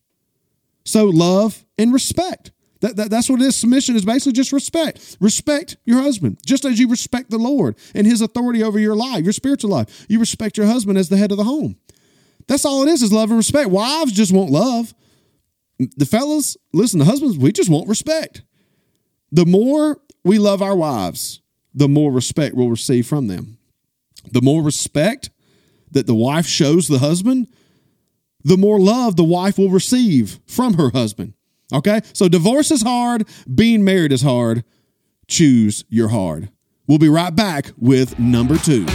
So 0.84 1.06
love 1.06 1.64
and 1.78 1.92
respect. 1.92 2.52
That, 2.80 2.96
that, 2.96 3.10
that's 3.10 3.28
what 3.28 3.40
it 3.40 3.44
is. 3.44 3.56
Submission 3.56 3.94
is 3.94 4.04
basically 4.04 4.32
just 4.32 4.52
respect. 4.52 5.16
Respect 5.20 5.76
your 5.84 6.00
husband, 6.00 6.38
just 6.46 6.64
as 6.64 6.78
you 6.78 6.88
respect 6.88 7.30
the 7.30 7.38
Lord 7.38 7.76
and 7.94 8.06
his 8.06 8.20
authority 8.20 8.62
over 8.62 8.78
your 8.78 8.96
life, 8.96 9.22
your 9.22 9.34
spiritual 9.34 9.70
life. 9.70 10.06
You 10.08 10.18
respect 10.18 10.56
your 10.56 10.66
husband 10.66 10.96
as 10.96 11.08
the 11.08 11.16
head 11.16 11.30
of 11.30 11.36
the 11.36 11.44
home. 11.44 11.76
That's 12.48 12.64
all 12.64 12.82
it 12.82 12.88
is, 12.88 13.02
is 13.02 13.12
love 13.12 13.30
and 13.30 13.36
respect. 13.36 13.70
Wives 13.70 14.12
just 14.12 14.32
want 14.32 14.50
love. 14.50 14.94
The 15.78 16.06
fellas, 16.06 16.56
listen, 16.72 16.98
the 16.98 17.04
husbands, 17.04 17.38
we 17.38 17.52
just 17.52 17.70
want 17.70 17.88
respect. 17.88 18.42
The 19.30 19.46
more 19.46 19.98
we 20.24 20.38
love 20.38 20.62
our 20.62 20.74
wives, 20.74 21.40
the 21.74 21.88
more 21.88 22.10
respect 22.10 22.54
we'll 22.54 22.70
receive 22.70 23.06
from 23.06 23.28
them. 23.28 23.58
The 24.32 24.42
more 24.42 24.62
respect 24.62 25.30
that 25.90 26.06
the 26.06 26.14
wife 26.14 26.46
shows 26.46 26.88
the 26.88 26.98
husband, 26.98 27.48
the 28.42 28.56
more 28.56 28.80
love 28.80 29.16
the 29.16 29.24
wife 29.24 29.58
will 29.58 29.70
receive 29.70 30.40
from 30.46 30.74
her 30.74 30.90
husband. 30.90 31.34
Okay? 31.72 32.00
So 32.12 32.28
divorce 32.28 32.70
is 32.70 32.82
hard, 32.82 33.28
being 33.52 33.84
married 33.84 34.12
is 34.12 34.22
hard. 34.22 34.64
Choose 35.28 35.84
your 35.88 36.08
hard. 36.08 36.50
We'll 36.86 36.98
be 36.98 37.08
right 37.08 37.34
back 37.34 37.70
with 37.78 38.18
number 38.18 38.58
two. 38.58 38.86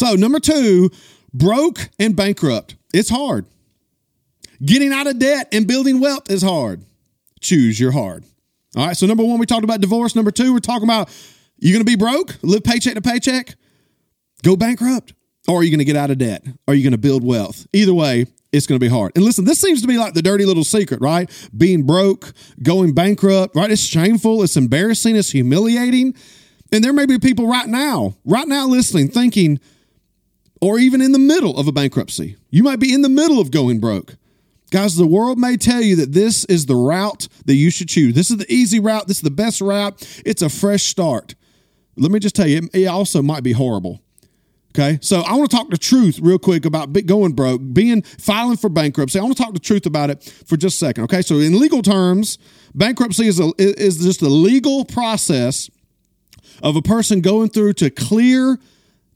So, 0.00 0.14
number 0.14 0.40
two, 0.40 0.90
broke 1.34 1.90
and 1.98 2.16
bankrupt. 2.16 2.74
It's 2.94 3.10
hard. 3.10 3.44
Getting 4.64 4.94
out 4.94 5.06
of 5.06 5.18
debt 5.18 5.48
and 5.52 5.66
building 5.66 6.00
wealth 6.00 6.30
is 6.30 6.40
hard. 6.40 6.86
Choose 7.40 7.78
your 7.78 7.92
hard. 7.92 8.24
All 8.76 8.86
right. 8.86 8.96
So, 8.96 9.04
number 9.06 9.22
one, 9.22 9.38
we 9.38 9.44
talked 9.44 9.62
about 9.62 9.82
divorce. 9.82 10.16
Number 10.16 10.30
two, 10.30 10.54
we're 10.54 10.60
talking 10.60 10.84
about 10.84 11.10
you're 11.58 11.74
going 11.74 11.84
to 11.84 11.90
be 11.90 11.96
broke, 11.96 12.36
live 12.42 12.64
paycheck 12.64 12.94
to 12.94 13.02
paycheck, 13.02 13.56
go 14.42 14.56
bankrupt, 14.56 15.12
or 15.48 15.60
are 15.60 15.62
you 15.62 15.70
going 15.70 15.78
to 15.78 15.84
get 15.84 15.96
out 15.96 16.10
of 16.10 16.18
debt? 16.18 16.44
Are 16.68 16.74
you 16.74 16.82
going 16.82 16.92
to 16.92 16.98
build 16.98 17.24
wealth? 17.24 17.66
Either 17.72 17.94
way, 17.94 18.26
it's 18.52 18.66
going 18.66 18.78
to 18.78 18.84
be 18.84 18.90
hard. 18.90 19.12
And 19.14 19.24
listen, 19.24 19.44
this 19.44 19.60
seems 19.60 19.80
to 19.82 19.88
be 19.88 19.98
like 19.98 20.14
the 20.14 20.22
dirty 20.22 20.44
little 20.44 20.64
secret, 20.64 21.00
right? 21.00 21.30
Being 21.56 21.84
broke, 21.84 22.32
going 22.62 22.94
bankrupt, 22.94 23.54
right? 23.54 23.70
It's 23.70 23.82
shameful, 23.82 24.42
it's 24.42 24.56
embarrassing, 24.56 25.16
it's 25.16 25.30
humiliating. 25.30 26.14
And 26.72 26.84
there 26.84 26.92
may 26.92 27.06
be 27.06 27.18
people 27.18 27.48
right 27.48 27.68
now, 27.68 28.16
right 28.24 28.46
now 28.46 28.66
listening, 28.66 29.08
thinking, 29.08 29.60
or 30.60 30.78
even 30.78 31.00
in 31.00 31.12
the 31.12 31.18
middle 31.18 31.58
of 31.58 31.66
a 31.66 31.72
bankruptcy. 31.72 32.36
You 32.50 32.62
might 32.62 32.80
be 32.80 32.92
in 32.92 33.02
the 33.02 33.08
middle 33.08 33.40
of 33.40 33.50
going 33.50 33.80
broke. 33.80 34.16
Guys, 34.70 34.94
the 34.94 35.06
world 35.06 35.38
may 35.38 35.56
tell 35.56 35.80
you 35.80 35.96
that 35.96 36.12
this 36.12 36.44
is 36.44 36.66
the 36.66 36.76
route 36.76 37.26
that 37.46 37.54
you 37.54 37.70
should 37.70 37.88
choose. 37.88 38.14
This 38.14 38.30
is 38.30 38.36
the 38.36 38.52
easy 38.52 38.78
route. 38.78 39.08
This 39.08 39.16
is 39.16 39.22
the 39.22 39.30
best 39.30 39.60
route. 39.60 40.22
It's 40.24 40.42
a 40.42 40.48
fresh 40.48 40.84
start. 40.84 41.34
Let 41.96 42.12
me 42.12 42.20
just 42.20 42.36
tell 42.36 42.46
you, 42.46 42.68
it 42.72 42.86
also 42.86 43.20
might 43.20 43.42
be 43.42 43.52
horrible. 43.52 44.00
Okay. 44.70 44.98
So 45.02 45.20
I 45.22 45.34
want 45.34 45.50
to 45.50 45.56
talk 45.56 45.70
the 45.70 45.76
truth 45.76 46.20
real 46.20 46.38
quick 46.38 46.64
about 46.64 46.92
going 47.06 47.32
broke, 47.32 47.60
being 47.72 48.02
filing 48.02 48.56
for 48.56 48.68
bankruptcy. 48.68 49.18
I 49.18 49.22
want 49.22 49.36
to 49.36 49.42
talk 49.42 49.52
the 49.52 49.58
truth 49.58 49.84
about 49.84 50.10
it 50.10 50.22
for 50.46 50.56
just 50.56 50.76
a 50.76 50.78
second. 50.78 51.04
Okay. 51.04 51.22
So 51.22 51.38
in 51.38 51.58
legal 51.58 51.82
terms, 51.82 52.38
bankruptcy 52.74 53.26
is 53.26 53.40
a, 53.40 53.52
is 53.58 53.98
just 53.98 54.22
a 54.22 54.28
legal 54.28 54.84
process 54.84 55.70
of 56.62 56.76
a 56.76 56.82
person 56.82 57.20
going 57.20 57.48
through 57.48 57.72
to 57.74 57.90
clear 57.90 58.58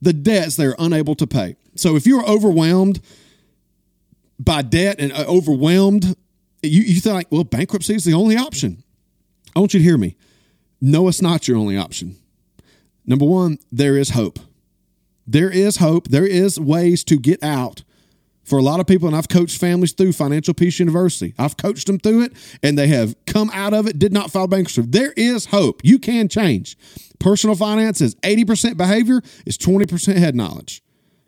the 0.01 0.13
debts 0.13 0.57
they're 0.57 0.77
unable 0.79 1.15
to 1.15 1.27
pay. 1.27 1.57
So 1.77 1.97
if 1.97 2.07
you're 2.07 2.27
overwhelmed 2.29 3.01
by 4.39 4.63
debt 4.63 4.97
and 4.99 5.13
uh, 5.13 5.25
overwhelmed, 5.29 6.17
you, 6.63 6.83
you 6.83 7.01
think, 7.01 7.29
well, 7.31 7.45
bankruptcy 7.45 7.95
is 7.95 8.05
the 8.05 8.15
only 8.15 8.37
option. 8.37 8.83
I 9.55 9.61
want 9.61 9.75
you 9.75 9.81
to 9.81 9.85
hear 9.85 9.99
me. 9.99 10.17
No, 10.81 11.09
it's 11.09 11.23
not 11.23 11.47
your 11.47 11.57
only 11.57 11.77
option. 11.77 12.17
Number 13.07 13.25
one, 13.25 13.59
there 13.71 13.97
is 13.97 14.11
hope. 14.11 14.39
There 15.27 15.51
is 15.51 15.79
hope. 15.79 16.09
There 16.09 16.27
is 16.27 16.59
ways 16.59 17.05
to 17.05 17.19
get 17.19 17.43
out 17.43 17.83
for 18.45 18.59
a 18.59 18.63
lot 18.63 18.79
of 18.79 18.87
people, 18.87 19.09
and 19.09 19.17
I've 19.17 19.29
coached 19.29 19.59
families 19.59 19.93
through 19.93 20.13
Financial 20.13 20.53
Peace 20.53 20.79
University. 20.79 21.35
I've 21.39 21.57
coached 21.57 21.87
them 21.87 21.99
through 21.99 22.23
it, 22.25 22.33
and 22.63 22.79
they 22.79 22.89
have 22.89 23.17
come 23.27 23.51
out 23.55 23.73
of 23.73 23.87
it, 23.87 23.99
did 23.99 24.13
not 24.13 24.31
file 24.31 24.47
bankruptcy. 24.47 24.83
There 24.83 25.13
is 25.17 25.47
hope. 25.47 25.81
You 25.83 25.99
can 25.99 26.29
change. 26.29 26.77
Personal 27.19 27.57
finance 27.57 28.01
is 28.01 28.15
80% 28.17 28.77
behavior, 28.77 29.23
is 29.47 29.57
20% 29.57 30.17
head 30.17 30.35
knowledge. 30.35 30.83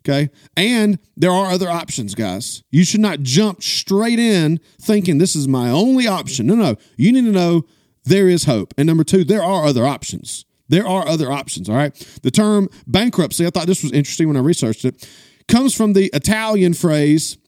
Okay. 0.06 0.30
And 0.56 1.00
there 1.16 1.32
are 1.32 1.46
other 1.50 1.68
options, 1.68 2.14
guys. 2.14 2.62
You 2.70 2.84
should 2.84 3.00
not 3.00 3.22
jump 3.22 3.60
straight 3.62 4.20
in 4.20 4.60
thinking 4.80 5.18
this 5.18 5.34
is 5.34 5.48
my 5.48 5.68
only 5.68 6.06
option. 6.06 6.46
No, 6.46 6.54
no. 6.54 6.76
You 6.96 7.10
need 7.12 7.24
to 7.24 7.32
know 7.32 7.64
there 8.04 8.28
is 8.28 8.44
hope. 8.44 8.72
And 8.78 8.86
number 8.86 9.02
two, 9.02 9.24
there 9.24 9.42
are 9.42 9.64
other 9.64 9.84
options. 9.84 10.45
There 10.68 10.87
are 10.87 11.06
other 11.06 11.30
options. 11.30 11.68
All 11.68 11.76
right. 11.76 11.94
The 12.23 12.30
term 12.30 12.68
bankruptcy, 12.87 13.46
I 13.46 13.50
thought 13.50 13.66
this 13.66 13.82
was 13.82 13.92
interesting 13.92 14.28
when 14.28 14.37
I 14.37 14.40
researched 14.40 14.85
it, 14.85 15.08
comes 15.49 15.75
from 15.75 15.92
the 15.92 16.11
Italian 16.12 16.75
phrase 16.75 17.38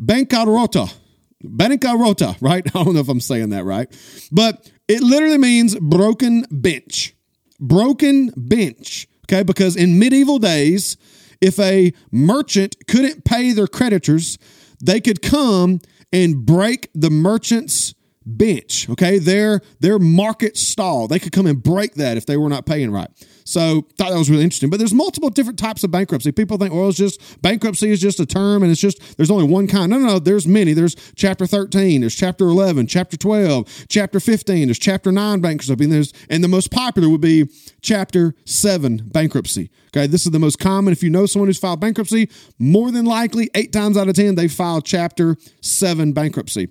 bancarotta. 0.00 0.94
Bancarotta, 1.44 2.36
right? 2.40 2.66
I 2.74 2.84
don't 2.84 2.94
know 2.94 3.00
if 3.00 3.08
I'm 3.08 3.20
saying 3.20 3.50
that 3.50 3.64
right, 3.64 3.88
but 4.32 4.70
it 4.88 5.02
literally 5.02 5.38
means 5.38 5.76
broken 5.76 6.44
bench. 6.50 7.14
Broken 7.60 8.32
bench. 8.36 9.06
Okay. 9.26 9.42
Because 9.42 9.76
in 9.76 9.98
medieval 9.98 10.38
days, 10.38 10.96
if 11.40 11.58
a 11.58 11.92
merchant 12.10 12.76
couldn't 12.88 13.24
pay 13.24 13.52
their 13.52 13.66
creditors, 13.66 14.38
they 14.82 15.00
could 15.00 15.22
come 15.22 15.80
and 16.12 16.46
break 16.46 16.88
the 16.94 17.10
merchant's 17.10 17.94
bench, 18.36 18.88
okay? 18.90 19.18
Their 19.18 19.60
their 19.80 19.98
market 19.98 20.56
stall. 20.56 21.08
They 21.08 21.18
could 21.18 21.32
come 21.32 21.46
and 21.46 21.62
break 21.62 21.94
that 21.94 22.16
if 22.16 22.26
they 22.26 22.36
were 22.36 22.48
not 22.48 22.66
paying 22.66 22.90
right. 22.90 23.08
So 23.44 23.86
thought 23.96 24.10
that 24.10 24.18
was 24.18 24.30
really 24.30 24.44
interesting. 24.44 24.68
But 24.68 24.78
there's 24.78 24.92
multiple 24.92 25.30
different 25.30 25.58
types 25.58 25.82
of 25.82 25.90
bankruptcy. 25.90 26.32
People 26.32 26.58
think, 26.58 26.74
well, 26.74 26.90
it's 26.90 26.98
just 26.98 27.40
bankruptcy 27.40 27.90
is 27.90 28.00
just 28.00 28.20
a 28.20 28.26
term 28.26 28.62
and 28.62 28.70
it's 28.70 28.80
just 28.80 29.16
there's 29.16 29.30
only 29.30 29.44
one 29.44 29.66
kind. 29.66 29.90
No, 29.90 29.98
no, 29.98 30.06
no. 30.06 30.18
There's 30.18 30.46
many. 30.46 30.74
There's 30.74 30.94
chapter 31.16 31.46
13, 31.46 32.02
there's 32.02 32.14
chapter 32.14 32.44
11, 32.44 32.86
chapter 32.88 33.16
12, 33.16 33.86
chapter 33.88 34.20
15, 34.20 34.68
there's 34.68 34.78
chapter 34.78 35.10
9 35.10 35.40
bankruptcy. 35.40 35.86
There's 35.86 36.12
and 36.28 36.44
the 36.44 36.48
most 36.48 36.70
popular 36.70 37.08
would 37.08 37.22
be 37.22 37.48
chapter 37.80 38.34
7 38.44 39.08
bankruptcy. 39.12 39.70
Okay, 39.88 40.06
this 40.06 40.26
is 40.26 40.32
the 40.32 40.38
most 40.38 40.58
common. 40.58 40.92
If 40.92 41.02
you 41.02 41.08
know 41.08 41.24
someone 41.24 41.48
who's 41.48 41.58
filed 41.58 41.80
bankruptcy, 41.80 42.28
more 42.58 42.90
than 42.90 43.06
likely, 43.06 43.48
eight 43.54 43.72
times 43.72 43.96
out 43.96 44.08
of 44.08 44.14
10, 44.14 44.34
they 44.34 44.48
filed 44.48 44.84
chapter 44.84 45.36
7 45.62 46.12
bankruptcy. 46.12 46.68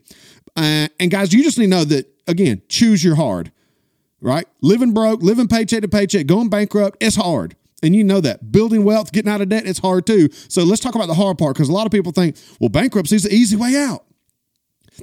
Uh, 0.57 0.87
and 0.99 1.09
guys, 1.09 1.31
you 1.31 1.43
just 1.43 1.57
need 1.57 1.65
to 1.65 1.69
know 1.69 1.83
that, 1.85 2.07
again, 2.27 2.61
choose 2.67 3.03
your 3.03 3.15
hard 3.15 3.51
right? 4.21 4.47
Living 4.61 4.93
broke, 4.93 5.21
living 5.21 5.47
paycheck 5.47 5.81
to 5.81 5.87
paycheck, 5.87 6.27
going 6.27 6.49
bankrupt, 6.49 6.97
it's 6.99 7.15
hard. 7.15 7.55
And 7.83 7.95
you 7.95 8.03
know 8.03 8.21
that. 8.21 8.51
Building 8.51 8.83
wealth, 8.83 9.11
getting 9.11 9.31
out 9.31 9.41
of 9.41 9.49
debt, 9.49 9.67
it's 9.67 9.79
hard 9.79 10.07
too. 10.07 10.29
So 10.47 10.63
let's 10.63 10.81
talk 10.81 10.95
about 10.95 11.07
the 11.07 11.13
hard 11.13 11.37
part 11.37 11.55
because 11.55 11.69
a 11.69 11.73
lot 11.73 11.85
of 11.85 11.91
people 11.91 12.11
think, 12.11 12.35
well, 12.59 12.69
bankruptcy 12.69 13.15
is 13.15 13.23
the 13.23 13.33
easy 13.33 13.55
way 13.55 13.75
out. 13.75 14.03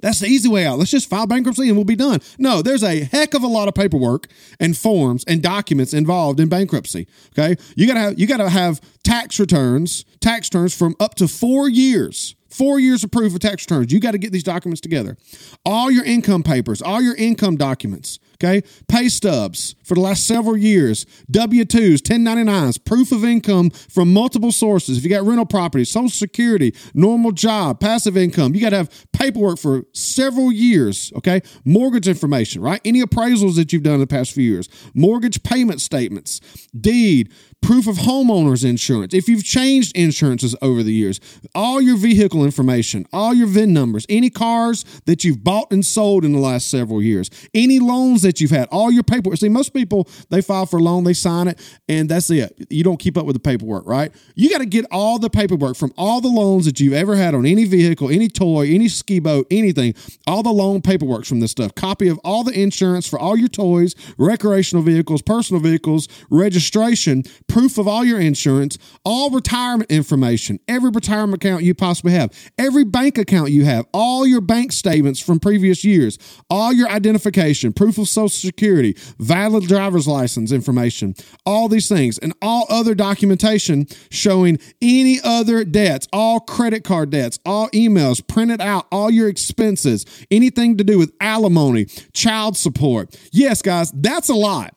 That's 0.02 0.18
the 0.18 0.26
easy 0.26 0.48
way 0.48 0.66
out. 0.66 0.80
Let's 0.80 0.90
just 0.90 1.08
file 1.08 1.28
bankruptcy 1.28 1.68
and 1.68 1.76
we'll 1.76 1.84
be 1.84 1.94
done. 1.94 2.18
No, 2.36 2.62
there's 2.62 2.82
a 2.82 3.04
heck 3.04 3.32
of 3.32 3.44
a 3.44 3.46
lot 3.46 3.68
of 3.68 3.74
paperwork 3.74 4.26
and 4.58 4.76
forms 4.76 5.22
and 5.28 5.40
documents 5.40 5.94
involved 5.94 6.40
in 6.40 6.48
bankruptcy. 6.48 7.06
Okay. 7.38 7.54
You 7.76 7.86
gotta 7.86 8.00
have 8.00 8.18
you 8.18 8.26
gotta 8.26 8.48
have 8.48 8.80
tax 9.04 9.38
returns, 9.38 10.04
tax 10.18 10.48
returns 10.48 10.76
from 10.76 10.96
up 10.98 11.14
to 11.16 11.28
four 11.28 11.68
years 11.68 12.34
four 12.54 12.78
years 12.78 13.04
proof 13.10 13.34
of 13.34 13.40
tax 13.40 13.64
returns. 13.64 13.92
You 13.92 14.00
got 14.00 14.12
to 14.12 14.18
get 14.18 14.32
these 14.32 14.44
documents 14.44 14.80
together. 14.80 15.16
All 15.64 15.90
your 15.90 16.04
income 16.04 16.42
papers, 16.42 16.80
all 16.80 17.02
your 17.02 17.16
income 17.16 17.56
documents, 17.56 18.18
okay? 18.34 18.62
Pay 18.88 19.08
stubs 19.08 19.74
for 19.84 19.94
the 19.94 20.00
last 20.00 20.26
several 20.26 20.56
years, 20.56 21.06
W 21.30 21.64
2s, 21.64 21.98
1099s, 21.98 22.84
proof 22.84 23.12
of 23.12 23.24
income 23.24 23.70
from 23.70 24.12
multiple 24.12 24.52
sources. 24.52 24.98
If 24.98 25.04
you 25.04 25.10
got 25.10 25.24
rental 25.24 25.46
property, 25.46 25.84
Social 25.84 26.08
Security, 26.08 26.74
normal 26.94 27.32
job, 27.32 27.80
passive 27.80 28.16
income, 28.16 28.54
you 28.54 28.60
got 28.60 28.70
to 28.70 28.76
have 28.76 29.06
paperwork 29.12 29.58
for 29.58 29.84
several 29.92 30.52
years, 30.52 31.12
okay? 31.16 31.42
Mortgage 31.64 32.08
information, 32.08 32.62
right? 32.62 32.80
Any 32.84 33.02
appraisals 33.02 33.56
that 33.56 33.72
you've 33.72 33.82
done 33.82 33.94
in 33.94 34.00
the 34.00 34.06
past 34.06 34.32
few 34.32 34.50
years, 34.50 34.68
mortgage 34.94 35.42
payment 35.42 35.80
statements, 35.80 36.40
deed, 36.78 37.32
proof 37.60 37.86
of 37.86 37.96
homeowners 37.96 38.68
insurance, 38.68 39.14
if 39.14 39.26
you've 39.26 39.44
changed 39.44 39.96
insurances 39.96 40.54
over 40.60 40.82
the 40.82 40.92
years, 40.92 41.18
all 41.54 41.80
your 41.80 41.96
vehicle 41.96 42.44
information, 42.44 43.06
all 43.12 43.32
your 43.32 43.46
VIN 43.46 43.72
numbers, 43.72 44.04
any 44.08 44.28
cars 44.28 44.84
that 45.06 45.24
you've 45.24 45.42
bought 45.42 45.70
and 45.72 45.84
sold 45.84 46.24
in 46.24 46.32
the 46.32 46.38
last 46.38 46.70
several 46.70 47.02
years, 47.02 47.30
any 47.54 47.78
loans 47.78 48.22
that 48.22 48.40
you've 48.40 48.50
had, 48.50 48.68
all 48.70 48.90
your 48.90 49.02
paperwork. 49.02 49.38
See, 49.38 49.48
most 49.48 49.73
people, 49.74 50.08
they 50.30 50.40
file 50.40 50.64
for 50.64 50.78
a 50.78 50.82
loan, 50.82 51.04
they 51.04 51.12
sign 51.12 51.48
it, 51.48 51.60
and 51.88 52.08
that's 52.08 52.30
it. 52.30 52.66
You 52.70 52.84
don't 52.84 52.98
keep 52.98 53.18
up 53.18 53.26
with 53.26 53.34
the 53.34 53.40
paperwork, 53.40 53.86
right? 53.86 54.12
You 54.34 54.48
got 54.48 54.58
to 54.58 54.66
get 54.66 54.86
all 54.90 55.18
the 55.18 55.28
paperwork 55.28 55.76
from 55.76 55.92
all 55.98 56.20
the 56.20 56.28
loans 56.28 56.64
that 56.64 56.80
you've 56.80 56.94
ever 56.94 57.16
had 57.16 57.34
on 57.34 57.44
any 57.44 57.64
vehicle, 57.64 58.08
any 58.08 58.28
toy, 58.28 58.68
any 58.68 58.88
ski 58.88 59.18
boat, 59.18 59.46
anything, 59.50 59.94
all 60.26 60.42
the 60.42 60.52
loan 60.52 60.80
paperwork 60.80 61.26
from 61.26 61.40
this 61.40 61.50
stuff. 61.50 61.74
Copy 61.74 62.08
of 62.08 62.18
all 62.24 62.44
the 62.44 62.58
insurance 62.58 63.06
for 63.06 63.18
all 63.18 63.36
your 63.36 63.48
toys, 63.48 63.94
recreational 64.16 64.82
vehicles, 64.82 65.20
personal 65.20 65.60
vehicles, 65.60 66.08
registration, 66.30 67.24
proof 67.48 67.76
of 67.76 67.88
all 67.88 68.04
your 68.04 68.20
insurance, 68.20 68.78
all 69.04 69.30
retirement 69.30 69.90
information, 69.90 70.60
every 70.68 70.90
retirement 70.90 71.42
account 71.42 71.64
you 71.64 71.74
possibly 71.74 72.12
have, 72.12 72.30
every 72.58 72.84
bank 72.84 73.18
account 73.18 73.50
you 73.50 73.64
have, 73.64 73.84
all 73.92 74.24
your 74.24 74.40
bank 74.40 74.70
statements 74.70 75.18
from 75.18 75.40
previous 75.40 75.84
years, 75.84 76.18
all 76.48 76.72
your 76.72 76.88
identification, 76.88 77.72
proof 77.72 77.98
of 77.98 78.08
social 78.08 78.28
security, 78.28 78.96
valid 79.18 79.63
driver's 79.64 80.06
license 80.06 80.52
information, 80.52 81.14
all 81.44 81.68
these 81.68 81.88
things, 81.88 82.18
and 82.18 82.32
all 82.40 82.66
other 82.68 82.94
documentation 82.94 83.86
showing 84.10 84.58
any 84.80 85.20
other 85.22 85.64
debts, 85.64 86.08
all 86.12 86.40
credit 86.40 86.84
card 86.84 87.10
debts, 87.10 87.38
all 87.44 87.68
emails 87.70 88.26
printed 88.26 88.60
out, 88.60 88.86
all 88.92 89.10
your 89.10 89.28
expenses, 89.28 90.06
anything 90.30 90.76
to 90.76 90.84
do 90.84 90.98
with 90.98 91.12
alimony, 91.20 91.86
child 92.12 92.56
support. 92.56 93.18
Yes, 93.32 93.62
guys, 93.62 93.90
that's 93.92 94.28
a 94.28 94.34
lot. 94.34 94.74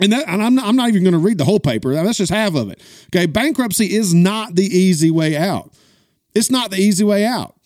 And, 0.00 0.12
that, 0.12 0.28
and 0.28 0.42
I'm, 0.42 0.54
not, 0.54 0.66
I'm 0.66 0.76
not 0.76 0.88
even 0.88 1.02
going 1.02 1.12
to 1.12 1.18
read 1.18 1.38
the 1.38 1.44
whole 1.44 1.60
paper. 1.60 1.92
That's 1.92 2.18
just 2.18 2.32
half 2.32 2.54
of 2.54 2.70
it. 2.70 2.80
Okay. 3.06 3.26
Bankruptcy 3.26 3.94
is 3.94 4.14
not 4.14 4.54
the 4.54 4.64
easy 4.64 5.10
way 5.10 5.36
out. 5.36 5.72
It's 6.34 6.50
not 6.50 6.70
the 6.70 6.76
easy 6.76 7.04
way 7.04 7.24
out. 7.24 7.56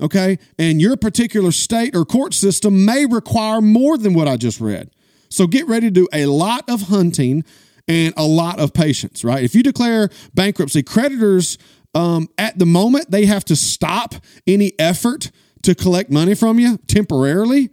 Okay. 0.00 0.38
And 0.58 0.80
your 0.80 0.96
particular 0.96 1.52
state 1.52 1.94
or 1.94 2.04
court 2.04 2.32
system 2.32 2.84
may 2.84 3.04
require 3.04 3.60
more 3.60 3.98
than 3.98 4.14
what 4.14 4.28
I 4.28 4.36
just 4.36 4.60
read. 4.60 4.90
So 5.34 5.46
get 5.46 5.66
ready 5.66 5.88
to 5.88 5.90
do 5.90 6.08
a 6.12 6.26
lot 6.26 6.68
of 6.68 6.82
hunting 6.82 7.44
and 7.86 8.14
a 8.16 8.24
lot 8.24 8.58
of 8.58 8.72
patience, 8.72 9.24
right? 9.24 9.42
If 9.42 9.54
you 9.54 9.62
declare 9.62 10.08
bankruptcy, 10.34 10.82
creditors 10.82 11.58
um, 11.94 12.28
at 12.38 12.58
the 12.58 12.66
moment, 12.66 13.10
they 13.10 13.26
have 13.26 13.44
to 13.46 13.56
stop 13.56 14.14
any 14.46 14.72
effort 14.78 15.30
to 15.62 15.74
collect 15.74 16.10
money 16.10 16.34
from 16.34 16.58
you 16.58 16.78
temporarily 16.86 17.70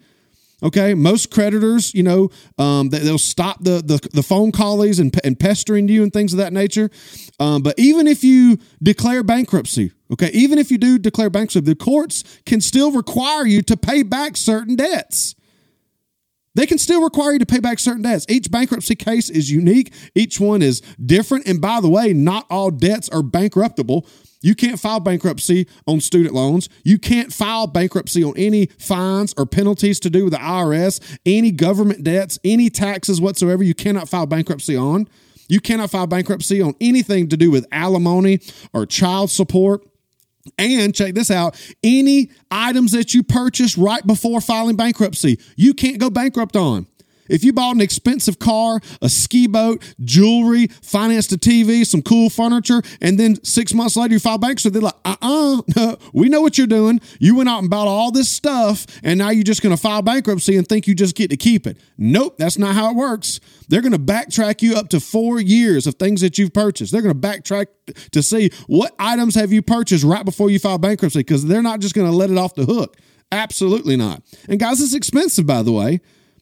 Okay, 0.64 0.94
most 0.94 1.32
creditors, 1.32 1.94
you 1.96 2.04
know, 2.04 2.30
um, 2.60 2.90
they, 2.90 3.00
will 3.00 3.18
stop 3.18 3.64
the, 3.64 3.82
the 3.84 4.08
the 4.14 4.22
phone 4.22 4.52
callies 4.52 5.00
and, 5.00 5.16
and 5.24 5.40
pestering 5.40 5.88
you 5.88 6.04
and 6.04 6.14
things 6.14 6.34
of 6.34 6.38
that 6.38 6.54
nature. 6.54 6.92
Um, 7.40 7.64
but 7.64 7.80
even 7.80 8.08
if 8.08 8.24
you 8.24 8.60
declare 8.82 9.24
bankruptcy, 9.24 9.92
okay, 10.12 10.30
even 10.34 10.60
if 10.60 10.70
you 10.70 10.78
do 10.78 11.00
declare 11.00 11.32
bankruptcy, 11.32 11.62
the 11.62 11.76
courts 11.76 12.24
can 12.46 12.62
still 12.62 12.92
require 12.92 13.46
you 13.48 13.64
to 13.64 13.76
pay 13.76 14.04
back 14.04 14.38
certain 14.38 14.76
debts. 14.76 15.34
They 16.54 16.66
can 16.66 16.78
still 16.78 17.02
require 17.02 17.34
you 17.34 17.40
to 17.40 17.46
pay 17.46 17.60
back 17.60 17.80
certain 17.80 18.02
debts. 18.02 18.26
Each 18.28 18.52
bankruptcy 18.52 18.96
case 18.96 19.30
is 19.30 19.50
unique. 19.50 19.94
Each 20.16 20.40
one 20.40 20.62
is 20.62 20.82
different. 21.04 21.48
And 21.48 21.62
by 21.62 21.80
the 21.80 21.90
way, 21.90 22.14
not 22.14 22.46
all 22.50 22.72
debts 22.72 23.08
are 23.10 23.22
bankruptable. 23.22 24.06
You 24.42 24.56
can't 24.56 24.80
file 24.80 25.00
bankruptcy 25.00 25.68
on 25.88 26.02
student 26.02 26.34
loans. 26.34 26.68
You 26.84 26.98
can't 26.98 27.32
file 27.32 27.68
bankruptcy 27.68 28.24
on 28.24 28.34
any 28.36 28.66
fines 28.80 29.34
or 29.38 29.46
penalties 29.46 30.00
to 30.02 30.10
do 30.10 30.26
with 30.26 30.34
the 30.34 30.40
IRS, 30.40 31.20
any 31.26 31.52
government 31.52 32.04
debts, 32.04 32.40
any 32.44 32.70
taxes 32.70 33.22
whatsoever. 33.22 33.64
You 33.64 33.76
cannot 33.76 34.10
file 34.10 34.26
bankruptcy 34.26 34.76
on. 34.76 35.08
You 35.48 35.60
cannot 35.60 35.92
file 35.92 36.08
bankruptcy 36.08 36.62
on 36.62 36.76
anything 36.82 37.30
to 37.30 37.38
do 37.38 37.52
with 37.52 37.68
alimony 37.72 38.40
or 38.74 38.86
child 38.86 39.30
support. 39.30 39.86
And 40.58 40.94
check 40.94 41.14
this 41.14 41.30
out 41.32 41.60
any 41.84 42.30
items 42.50 42.92
that 42.94 43.14
you 43.14 43.24
purchase 43.24 43.78
right 43.78 44.06
before 44.06 44.42
filing 44.42 44.76
bankruptcy, 44.76 45.40
you 45.56 45.74
can't 45.74 46.00
go 46.00 46.10
bankrupt 46.10 46.56
on. 46.56 46.88
If 47.32 47.44
you 47.44 47.54
bought 47.54 47.76
an 47.76 47.82
expensive 47.82 48.40
car, 48.40 48.82
a 49.02 49.10
ski 49.10 49.48
boat, 49.48 49.82
jewelry, 50.04 50.68
financed 50.68 51.32
a 51.32 51.38
TV, 51.38 51.86
some 51.86 52.02
cool 52.02 52.30
furniture, 52.30 52.82
and 53.00 53.18
then 53.18 53.42
six 53.44 53.74
months 53.74 53.96
later 53.96 54.14
you 54.14 54.20
file 54.20 54.38
bankruptcy, 54.38 54.70
they're 54.70 54.82
like, 54.82 54.96
uh 55.06 55.16
uh 55.22 55.62
no, 55.76 55.98
we 56.14 56.30
know 56.30 56.42
what 56.42 56.58
you're 56.58 56.68
doing. 56.68 57.00
You 57.20 57.36
went 57.36 57.50
out 57.50 57.60
and 57.60 57.70
bought 57.70 57.88
all 57.88 58.12
this 58.12 58.30
stuff, 58.30 58.86
and 59.04 59.18
now 59.18 59.30
you're 59.30 59.44
just 59.44 59.62
going 59.62 59.76
to 59.76 59.82
file 59.82 60.02
bankruptcy 60.02 60.58
and 60.58 60.68
think 60.68 60.88
you 60.88 60.94
just 60.94 61.16
get 61.16 61.30
to 61.30 61.38
keep 61.38 61.66
it. 61.66 61.78
Nope, 61.98 62.38
that's 62.38 62.58
not 62.58 62.76
how 62.76 62.90
it 62.90 62.96
works. 62.96 63.40
They're 63.70 63.82
going 63.82 63.94
to 63.94 64.00
backtrack 64.00 64.62
you 64.62 64.76
up 64.76 64.90
to 64.90 65.00
four 65.00 65.40
years 65.40 65.88
of 65.88 65.96
things 65.96 66.20
that 66.22 66.38
you've 66.38 66.54
purchased. 66.54 66.92
They're 66.92 67.02
going 67.02 67.20
to 67.20 67.28
backtrack 67.28 67.68
to 68.12 68.22
see 68.22 68.52
what 68.68 68.94
items 69.00 69.36
have 69.36 69.54
you 69.54 69.62
purchased 69.62 70.04
right 70.04 70.26
before 70.26 70.50
you 70.50 70.60
file 70.60 70.78
bankruptcy 70.78 71.20
because 71.20 71.46
they're 71.46 71.62
not 71.62 71.80
just 71.80 71.96
going 71.96 72.10
to 72.10 72.16
let 72.16 72.30
it 72.30 72.38
off 72.38 72.56
the 72.56 72.66
hook. 72.66 72.98
Absolutely 73.32 73.96
not. 73.96 74.24
And 74.50 74.60
guys, 74.60 74.82
it's 74.82 74.94
expensive, 74.94 75.46
by 75.46 75.64
the 75.64 75.72
way. 75.72 76.02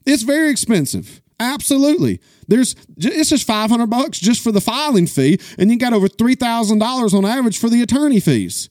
It's 0.09 0.23
very 0.23 0.49
expensive. 0.49 1.21
Absolutely. 1.39 2.19
There's 2.47 2.75
it's 2.97 3.29
just 3.29 3.45
500 3.45 3.87
bucks 3.87 4.19
just 4.19 4.43
for 4.43 4.51
the 4.51 4.59
filing 4.59 5.05
fee 5.05 5.39
and 5.59 5.69
you 5.69 5.77
got 5.77 5.93
over 5.93 6.07
$3,000 6.07 7.13
on 7.13 7.25
average 7.25 7.59
for 7.59 7.69
the 7.69 7.83
attorney 7.83 8.19
fees. 8.19 8.69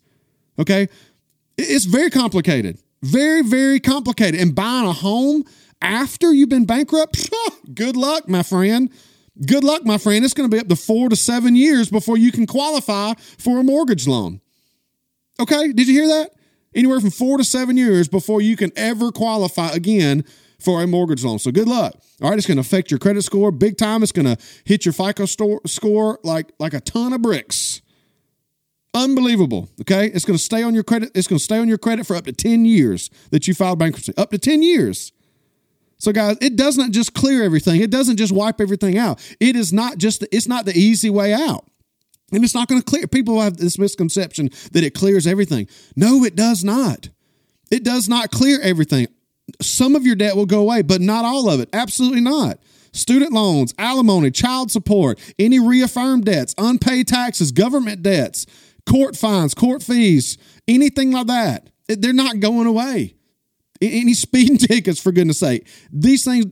Okay? 0.59 0.89
It's 1.57 1.85
very 1.85 2.11
complicated. 2.11 2.79
Very 3.03 3.43
very 3.43 3.79
complicated. 3.79 4.41
And 4.41 4.53
buying 4.55 4.89
a 4.89 4.93
home 4.93 5.45
after 5.81 6.33
you've 6.35 6.49
been 6.49 6.67
bankrupt, 6.67 7.31
good 7.75 7.97
luck, 7.97 8.29
my 8.29 8.43
friend. 8.43 8.91
Good 9.47 9.63
luck, 9.63 9.85
my 9.85 9.97
friend. 9.97 10.25
It's 10.25 10.35
going 10.35 10.51
to 10.51 10.55
be 10.55 10.61
up 10.61 10.67
to 10.67 10.75
4 10.75 11.11
to 11.11 11.17
7 11.17 11.55
years 11.55 11.89
before 11.89 12.19
you 12.19 12.33
can 12.33 12.47
qualify 12.47 13.15
for 13.39 13.61
a 13.61 13.63
mortgage 13.63 14.09
loan. 14.09 14.41
Okay? 15.41 15.73
Did 15.73 15.87
you 15.87 15.95
hear 15.95 16.09
that? 16.09 16.33
Anywhere 16.79 17.01
from 17.01 17.11
4 17.11 17.39
to 17.39 17.45
7 17.45 17.77
years 17.77 18.07
before 18.07 18.41
you 18.41 18.57
can 18.57 18.71
ever 18.77 19.11
qualify 19.11 19.71
again 19.71 20.25
for 20.61 20.81
a 20.81 20.87
mortgage 20.87 21.25
loan. 21.25 21.41
So 21.41 21.51
good 21.51 21.67
luck. 21.67 21.93
All 22.23 22.31
right, 22.31 22.39
it's 22.39 22.47
going 22.47 22.57
to 22.57 22.61
affect 22.61 22.93
your 22.93 22.99
credit 22.99 23.23
score 23.23 23.51
big 23.51 23.77
time. 23.77 24.05
It's 24.05 24.13
going 24.13 24.27
to 24.27 24.37
hit 24.65 24.85
your 24.85 24.93
FICO 24.93 25.27
store, 25.27 25.61
score 25.67 26.21
like 26.23 26.53
like 26.61 26.75
a 26.75 26.81
ton 26.81 27.13
of 27.13 27.21
bricks. 27.21 27.83
Unbelievable. 28.95 29.69
Okay, 29.81 30.07
it's 30.07 30.25
going 30.25 30.37
to 30.37 30.43
stay 30.43 30.63
on 30.63 30.73
your 30.73 30.85
credit. 30.85 31.11
It's 31.17 31.27
going 31.27 31.39
to 31.39 31.45
stay 31.45 31.59
on 31.59 31.67
your 31.67 31.79
credit 31.79 32.07
for 32.07 32.15
up 32.15 32.25
to 32.27 32.33
ten 32.33 32.65
years 32.65 33.11
that 33.31 33.49
you 33.49 33.55
filed 33.55 33.81
bankruptcy. 33.81 34.13
Up 34.17 34.31
to 34.31 34.39
ten 34.39 34.63
years. 34.63 35.13
So 35.99 36.13
guys, 36.13 36.37
it 36.41 36.55
doesn't 36.55 36.93
just 36.93 37.13
clear 37.13 37.43
everything. 37.43 37.81
It 37.81 37.91
doesn't 37.91 38.19
just 38.19 38.33
wipe 38.33 38.61
everything 38.61 38.99
out. 38.99 39.21
It 39.41 39.57
is 39.57 39.73
not 39.73 39.99
just. 39.99 40.21
The, 40.21 40.29
it's 40.35 40.47
not 40.47 40.65
the 40.65 40.79
easy 40.79 41.11
way 41.11 41.33
out. 41.35 41.69
And 42.33 42.45
it's 42.45 42.55
not 42.55 42.69
going 42.69 42.81
to 42.81 42.85
clear. 42.85 43.07
People 43.07 43.41
have 43.41 43.57
this 43.57 43.79
misconception 43.79 44.51
that 44.73 44.85
it 44.85 44.95
clears 44.95 45.27
everything. 45.27 45.67
No, 45.97 46.25
it 46.25 46.37
does 46.37 46.63
not. 46.63 47.09
It 47.71 47.85
does 47.85 48.09
not 48.09 48.31
clear 48.31 48.61
everything 48.61 49.07
some 49.61 49.95
of 49.95 50.05
your 50.05 50.17
debt 50.17 50.37
will 50.37 50.47
go 50.47 50.61
away, 50.61 50.83
but 50.83 51.01
not 51.01 51.25
all 51.25 51.49
of 51.49 51.61
it. 51.61 51.69
Absolutely 51.73 52.21
not. 52.21 52.59
Student 52.93 53.33
loans, 53.33 53.75
alimony, 53.79 54.31
child 54.31 54.71
support, 54.71 55.19
any 55.39 55.59
reaffirmed 55.59 56.25
debts, 56.25 56.55
unpaid 56.59 57.07
taxes, 57.09 57.53
government 57.53 58.03
debts, 58.03 58.47
court 58.87 59.17
fines, 59.17 59.55
court 59.55 59.83
fees, 59.83 60.39
anything 60.67 61.13
like 61.13 61.27
that. 61.27 61.71
They're 61.87 62.13
not 62.13 62.41
going 62.41 62.67
away. 62.67 63.15
Any 63.81 64.15
speeding 64.15 64.57
tickets, 64.59 65.01
for 65.01 65.13
goodness 65.13 65.39
sake. 65.39 65.67
These 65.93 66.25
things, 66.25 66.47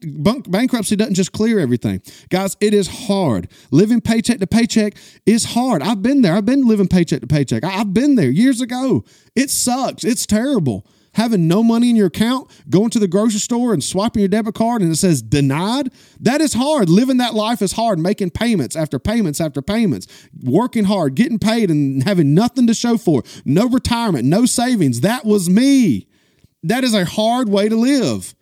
bankruptcy 0.48 0.96
doesn't 0.96 1.14
just 1.14 1.32
clear 1.32 1.58
everything. 1.58 2.02
Guys, 2.30 2.56
it 2.60 2.74
is 2.74 3.06
hard. 3.06 3.48
Living 3.70 4.00
paycheck 4.00 4.38
to 4.38 4.46
paycheck 4.46 4.96
is 5.24 5.44
hard. 5.44 5.82
I've 5.82 6.02
been 6.02 6.22
there. 6.22 6.34
I've 6.34 6.46
been 6.46 6.66
living 6.66 6.88
paycheck 6.88 7.20
to 7.20 7.26
paycheck. 7.26 7.64
I've 7.64 7.92
been 7.92 8.14
there 8.14 8.30
years 8.30 8.60
ago. 8.60 9.04
It 9.34 9.50
sucks. 9.50 10.04
It's 10.04 10.26
terrible 10.26 10.86
having 11.16 11.48
no 11.48 11.62
money 11.62 11.88
in 11.90 11.96
your 11.96 12.06
account, 12.06 12.48
going 12.68 12.90
to 12.90 12.98
the 12.98 13.08
grocery 13.08 13.40
store 13.40 13.72
and 13.72 13.82
swiping 13.82 14.20
your 14.20 14.28
debit 14.28 14.54
card 14.54 14.82
and 14.82 14.92
it 14.92 14.96
says 14.96 15.22
denied, 15.22 15.90
that 16.20 16.42
is 16.42 16.52
hard. 16.52 16.90
Living 16.90 17.16
that 17.16 17.34
life 17.34 17.62
is 17.62 17.72
hard, 17.72 17.98
making 17.98 18.30
payments 18.30 18.76
after 18.76 18.98
payments 18.98 19.40
after 19.40 19.62
payments, 19.62 20.06
working 20.42 20.84
hard, 20.84 21.14
getting 21.14 21.38
paid 21.38 21.70
and 21.70 22.04
having 22.04 22.34
nothing 22.34 22.66
to 22.66 22.74
show 22.74 22.98
for, 22.98 23.20
it. 23.20 23.42
no 23.46 23.66
retirement, 23.66 24.24
no 24.24 24.44
savings. 24.44 25.00
That 25.00 25.24
was 25.24 25.48
me. 25.48 26.06
That 26.68 26.85
is 26.85 26.94
a 26.94 27.05
hard 27.05 27.48
way 27.48 27.68
to 27.68 27.76
live. 27.76 28.35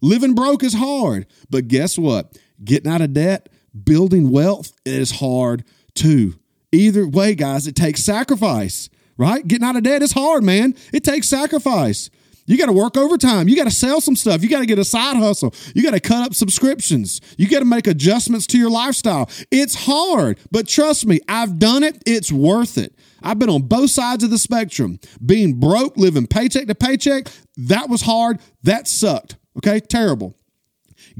Living 0.00 0.34
broke 0.34 0.62
is 0.62 0.74
hard. 0.74 1.26
But 1.50 1.68
guess 1.68 1.98
what? 1.98 2.38
Getting 2.62 2.90
out 2.90 3.00
of 3.00 3.12
debt, 3.12 3.48
building 3.84 4.30
wealth 4.30 4.72
is 4.84 5.12
hard 5.12 5.64
too. 5.94 6.34
Either 6.72 7.06
way, 7.08 7.34
guys, 7.34 7.66
it 7.66 7.76
takes 7.76 8.02
sacrifice 8.04 8.88
right? 9.16 9.46
Getting 9.46 9.66
out 9.66 9.76
of 9.76 9.82
debt 9.82 10.02
is 10.02 10.12
hard, 10.12 10.44
man. 10.44 10.74
It 10.92 11.04
takes 11.04 11.28
sacrifice. 11.28 12.10
You 12.46 12.56
got 12.56 12.66
to 12.66 12.72
work 12.72 12.96
overtime. 12.96 13.48
You 13.48 13.56
got 13.56 13.64
to 13.64 13.70
sell 13.72 14.00
some 14.00 14.16
stuff. 14.16 14.42
You 14.42 14.48
got 14.48 14.60
to 14.60 14.66
get 14.66 14.78
a 14.78 14.84
side 14.84 15.16
hustle. 15.16 15.54
You 15.74 15.82
got 15.82 15.92
to 15.92 16.00
cut 16.00 16.24
up 16.24 16.34
subscriptions. 16.34 17.20
You 17.36 17.48
got 17.48 17.58
to 17.58 17.64
make 17.64 17.86
adjustments 17.86 18.46
to 18.48 18.58
your 18.58 18.70
lifestyle. 18.70 19.28
It's 19.50 19.74
hard, 19.74 20.38
but 20.50 20.68
trust 20.68 21.06
me, 21.06 21.20
I've 21.28 21.58
done 21.58 21.82
it. 21.82 22.02
It's 22.06 22.30
worth 22.30 22.78
it. 22.78 22.94
I've 23.22 23.38
been 23.38 23.50
on 23.50 23.62
both 23.62 23.90
sides 23.90 24.22
of 24.22 24.30
the 24.30 24.38
spectrum. 24.38 25.00
Being 25.24 25.58
broke, 25.58 25.96
living 25.96 26.26
paycheck 26.26 26.68
to 26.68 26.74
paycheck, 26.74 27.26
that 27.56 27.88
was 27.88 28.02
hard. 28.02 28.38
That 28.62 28.86
sucked. 28.86 29.36
Okay, 29.58 29.80
terrible. 29.80 30.36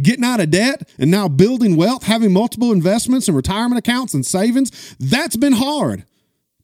Getting 0.00 0.24
out 0.24 0.40
of 0.40 0.50
debt 0.50 0.88
and 0.98 1.10
now 1.10 1.26
building 1.26 1.76
wealth, 1.76 2.04
having 2.04 2.32
multiple 2.32 2.70
investments 2.70 3.28
and 3.28 3.36
retirement 3.36 3.78
accounts 3.78 4.14
and 4.14 4.24
savings, 4.24 4.94
that's 5.00 5.36
been 5.36 5.54
hard. 5.54 6.04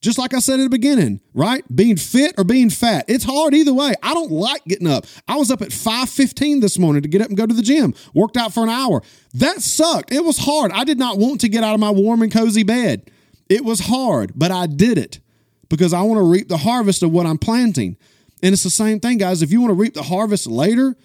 Just 0.03 0.19
like 0.19 0.35
I 0.35 0.41
said 0.41 0.59
at 0.59 0.65
the 0.65 0.69
beginning, 0.69 1.21
right? 1.33 1.65
Being 1.75 1.97
fit 1.97 2.35
or 2.37 2.43
being 2.43 2.71
fat. 2.71 3.05
It's 3.07 3.25
hard 3.25 3.55
either 3.55 3.73
way. 3.73 3.95
I 4.03 4.13
don't 4.15 4.33
like 4.33 4.65
getting 4.65 4.89
up. 4.89 5.07
I 5.29 5.37
was 5.37 5.51
up 5.51 5.63
at 5.63 5.69
5:15 5.69 6.61
this 6.61 6.77
morning 6.77 7.03
to 7.03 7.09
get 7.09 7.23
up 7.23 7.29
and 7.29 7.37
go 7.37 7.47
to 7.47 7.55
the 7.55 7.63
gym. 7.63 7.95
Worked 8.13 8.37
out 8.37 8.53
for 8.53 8.65
an 8.65 8.69
hour. 8.69 9.01
That 9.35 9.63
sucked. 9.63 10.13
It 10.13 10.25
was 10.25 10.39
hard. 10.39 10.73
I 10.73 10.83
did 10.83 10.99
not 10.99 11.19
want 11.19 11.41
to 11.43 11.49
get 11.49 11.63
out 11.63 11.75
of 11.75 11.81
my 11.81 11.91
warm 11.91 12.21
and 12.21 12.33
cozy 12.33 12.65
bed. 12.65 13.13
It 13.49 13.65
was 13.65 13.81
hard, 13.81 14.33
but 14.35 14.51
I 14.51 14.67
did 14.67 14.99
it 14.99 15.21
because 15.69 15.93
I 15.93 16.03
want 16.03 16.19
to 16.19 16.25
reap 16.25 16.49
the 16.49 16.59
harvest 16.59 17.05
of 17.05 17.13
what 17.13 17.27
I'm 17.27 17.39
planting. 17.39 17.97
And 18.43 18.53
it's 18.53 18.65
the 18.65 18.71
same 18.71 18.99
thing, 18.99 19.19
guys. 19.19 19.41
If 19.41 19.53
you 19.53 19.61
want 19.61 19.71
to 19.71 19.81
reap 19.81 19.95
the 19.95 20.03
harvest 20.03 20.49
later, 20.49 20.97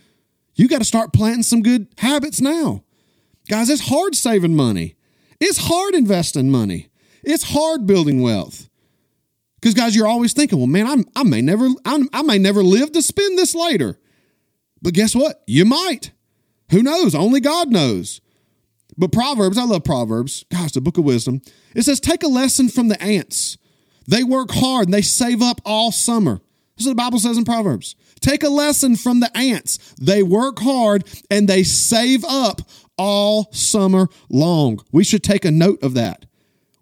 you 0.55 0.67
got 0.67 0.79
to 0.79 0.85
start 0.85 1.13
planting 1.13 1.43
some 1.43 1.61
good 1.61 1.87
habits 1.99 2.41
now. 2.41 2.83
Guys, 3.47 3.69
it's 3.69 3.89
hard 3.89 4.15
saving 4.15 4.55
money. 4.55 4.95
It's 5.39 5.59
hard 5.67 5.93
investing 5.93 6.49
money. 6.49 6.89
It's 7.23 7.43
hard 7.51 7.85
building 7.85 8.23
wealth. 8.23 8.67
Because 9.67 9.83
guys, 9.83 9.95
you're 9.97 10.07
always 10.07 10.31
thinking, 10.31 10.59
well, 10.59 10.67
man, 10.67 10.87
I'm, 10.87 11.03
I 11.13 11.23
may 11.23 11.41
never, 11.41 11.67
I'm, 11.83 12.07
I 12.13 12.21
may 12.21 12.37
never 12.37 12.63
live 12.63 12.93
to 12.93 13.01
spend 13.01 13.37
this 13.37 13.53
later. 13.53 13.99
But 14.81 14.93
guess 14.93 15.13
what? 15.13 15.43
You 15.45 15.65
might. 15.65 16.11
Who 16.71 16.81
knows? 16.81 17.13
Only 17.13 17.41
God 17.41 17.69
knows. 17.69 18.21
But 18.97 19.11
Proverbs, 19.11 19.57
I 19.57 19.65
love 19.65 19.83
Proverbs. 19.83 20.45
Gosh, 20.49 20.71
the 20.71 20.79
book 20.79 20.97
of 20.97 21.03
wisdom. 21.03 21.41
It 21.75 21.81
says, 21.81 21.99
take 21.99 22.23
a 22.23 22.29
lesson 22.29 22.69
from 22.69 22.87
the 22.87 23.01
ants. 23.03 23.57
They 24.07 24.23
work 24.23 24.51
hard 24.51 24.85
and 24.85 24.93
they 24.93 25.01
save 25.01 25.41
up 25.41 25.59
all 25.65 25.91
summer. 25.91 26.39
This 26.77 26.85
is 26.85 26.87
what 26.87 26.91
the 26.91 27.03
Bible 27.03 27.19
says 27.19 27.37
in 27.37 27.43
Proverbs. 27.43 27.97
Take 28.21 28.43
a 28.43 28.49
lesson 28.49 28.95
from 28.95 29.19
the 29.19 29.35
ants. 29.35 29.93
They 29.99 30.23
work 30.23 30.59
hard 30.59 31.03
and 31.29 31.49
they 31.49 31.63
save 31.63 32.23
up 32.23 32.61
all 32.97 33.51
summer 33.51 34.07
long. 34.29 34.79
We 34.93 35.03
should 35.03 35.25
take 35.25 35.43
a 35.43 35.51
note 35.51 35.83
of 35.83 35.93
that 35.95 36.25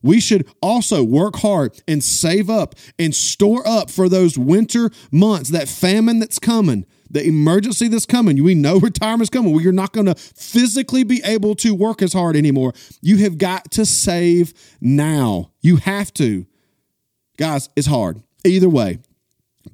we 0.05 0.19
should 0.19 0.47
also 0.61 1.03
work 1.03 1.37
hard 1.37 1.81
and 1.87 2.03
save 2.03 2.47
up 2.47 2.75
and 2.99 3.13
store 3.13 3.67
up 3.67 3.89
for 3.89 4.07
those 4.07 4.37
winter 4.37 4.91
months, 5.11 5.49
that 5.49 5.67
famine 5.67 6.19
that's 6.19 6.37
coming, 6.37 6.85
the 7.09 7.25
emergency 7.25 7.87
that's 7.87 8.05
coming. 8.05 8.41
We 8.43 8.53
know 8.53 8.79
retirement's 8.79 9.31
coming. 9.31 9.51
Well, 9.51 9.63
you're 9.63 9.73
not 9.73 9.93
going 9.93 10.05
to 10.05 10.13
physically 10.13 11.03
be 11.03 11.21
able 11.25 11.55
to 11.55 11.73
work 11.73 12.03
as 12.03 12.13
hard 12.13 12.35
anymore. 12.35 12.73
You 13.01 13.17
have 13.17 13.39
got 13.39 13.71
to 13.71 13.85
save 13.85 14.53
now. 14.79 15.49
You 15.61 15.77
have 15.77 16.13
to. 16.13 16.45
Guys, 17.37 17.69
it's 17.75 17.87
hard. 17.87 18.21
Either 18.45 18.69
way, 18.69 18.99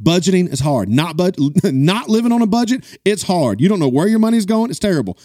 budgeting 0.02 0.52
is 0.52 0.62
hard. 0.62 0.88
Not 0.88 1.18
bud- 1.18 1.36
not 1.66 2.08
living 2.08 2.32
on 2.32 2.42
a 2.42 2.48
budget, 2.48 3.00
it's 3.04 3.24
hard. 3.24 3.60
You 3.60 3.68
don't 3.68 3.80
know 3.80 3.90
where 3.90 4.08
your 4.08 4.20
money's 4.20 4.46
going, 4.46 4.70
it's 4.70 4.80
terrible. 4.80 5.18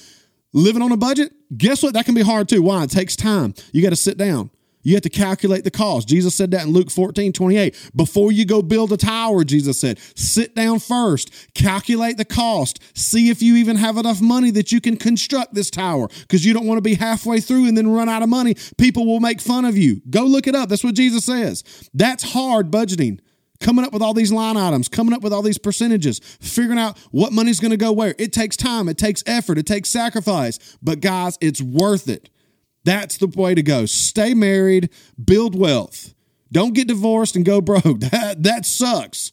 Living 0.53 0.83
on 0.83 0.91
a 0.91 0.97
budget, 0.97 1.33
guess 1.57 1.81
what? 1.85 1.95
That 1.95 2.07
can 2.07 2.15
be 2.17 2.23
hard 2.23 2.49
too. 2.49 2.63
Why? 2.63 2.83
It 2.83 2.91
takes 2.91 3.15
time. 3.15 3.55
You 3.73 3.83
got 3.83 3.91
to 3.91 3.97
sit 3.97 4.19
down. 4.19 4.51
You 4.87 4.95
have 4.95 5.03
to 5.03 5.11
calculate 5.11 5.65
the 5.65 5.71
cost. 5.73 6.07
Jesus 6.07 6.37
said 6.37 6.53
that 6.53 6.65
in 6.65 6.73
Luke 6.73 6.93
14, 6.93 7.33
28. 7.33 7.91
Before 7.97 8.31
you 8.31 8.45
go 8.45 8.63
build 8.63 8.93
a 8.93 8.97
tower, 8.97 9.43
Jesus 9.43 9.81
said, 9.81 9.99
sit 10.15 10.55
down 10.55 10.79
first, 10.79 11.33
calculate 11.55 12.19
the 12.19 12.25
cost, 12.25 12.79
see 12.97 13.29
if 13.29 13.43
you 13.43 13.57
even 13.57 13.75
have 13.75 13.97
enough 13.97 14.21
money 14.21 14.53
that 14.53 14.71
you 14.71 14.81
can 14.81 14.97
construct 14.97 15.55
this 15.55 15.71
tower 15.71 16.07
because 16.21 16.45
you 16.45 16.55
don't 16.55 16.69
want 16.69 16.79
to 16.79 16.83
be 16.83 16.95
halfway 16.95 17.41
through 17.41 17.67
and 17.67 17.77
then 17.77 17.89
run 17.89 18.09
out 18.09 18.23
of 18.23 18.29
money. 18.29 18.55
People 18.79 19.07
will 19.07 19.19
make 19.19 19.41
fun 19.41 19.65
of 19.65 19.77
you. 19.77 20.03
Go 20.09 20.23
look 20.23 20.47
it 20.47 20.55
up. 20.55 20.69
That's 20.69 20.85
what 20.85 20.95
Jesus 20.95 21.25
says. 21.25 21.65
That's 21.93 22.23
hard 22.23 22.71
budgeting 22.71 23.19
coming 23.59 23.85
up 23.85 23.93
with 23.93 24.03
all 24.03 24.15
these 24.15 24.31
line 24.31 24.57
items, 24.57 24.87
coming 24.87 25.15
up 25.15 25.23
with 25.23 25.33
all 25.33 25.43
these 25.43 25.59
percentages, 25.59 26.21
figuring 26.41 26.79
out 26.79 26.97
what 27.11 27.33
money's 27.33 27.59
going 27.59 27.73
to 27.73 27.77
go 27.77 27.91
where. 27.91 28.15
It 28.19 28.33
takes 28.33 28.57
time, 28.57 28.89
it 28.89 28.99
takes 28.99 29.25
effort, 29.27 29.59
it 29.59 29.67
takes 29.67 29.89
sacrifice. 29.89 30.79
But 30.81 31.01
guys, 31.01 31.39
it's 31.41 31.61
worth 31.61 32.09
it. 32.09 32.31
That's 32.87 33.19
the 33.19 33.27
way 33.27 33.57
to 33.57 33.63
go. 33.65 33.85
Stay 33.85 34.33
married, 34.33 34.91
build 35.23 35.59
wealth. 35.59 36.15
Don't 36.53 36.73
get 36.73 36.87
divorced 36.87 37.35
and 37.35 37.45
go 37.45 37.61
broke. 37.73 37.99
That 38.01 38.45
that 38.45 38.65
sucks. 38.65 39.33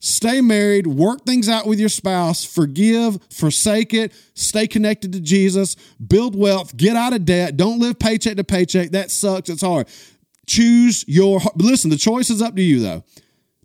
Stay 0.00 0.42
married, 0.42 0.86
work 0.86 1.24
things 1.24 1.48
out 1.48 1.66
with 1.66 1.80
your 1.80 1.88
spouse, 1.88 2.44
forgive, 2.44 3.18
forsake 3.30 3.94
it, 3.94 4.12
stay 4.34 4.66
connected 4.66 5.14
to 5.14 5.20
Jesus, 5.20 5.76
build 6.06 6.36
wealth, 6.36 6.76
get 6.76 6.94
out 6.94 7.14
of 7.14 7.24
debt, 7.24 7.56
don't 7.56 7.80
live 7.80 7.98
paycheck 7.98 8.36
to 8.36 8.44
paycheck. 8.44 8.90
That 8.90 9.10
sucks. 9.10 9.48
It's 9.48 9.62
hard. 9.62 9.88
Choose 10.46 11.06
your 11.08 11.40
listen, 11.56 11.88
the 11.88 11.96
choice 11.96 12.28
is 12.28 12.42
up 12.42 12.54
to 12.56 12.62
you 12.62 12.80
though. 12.80 13.02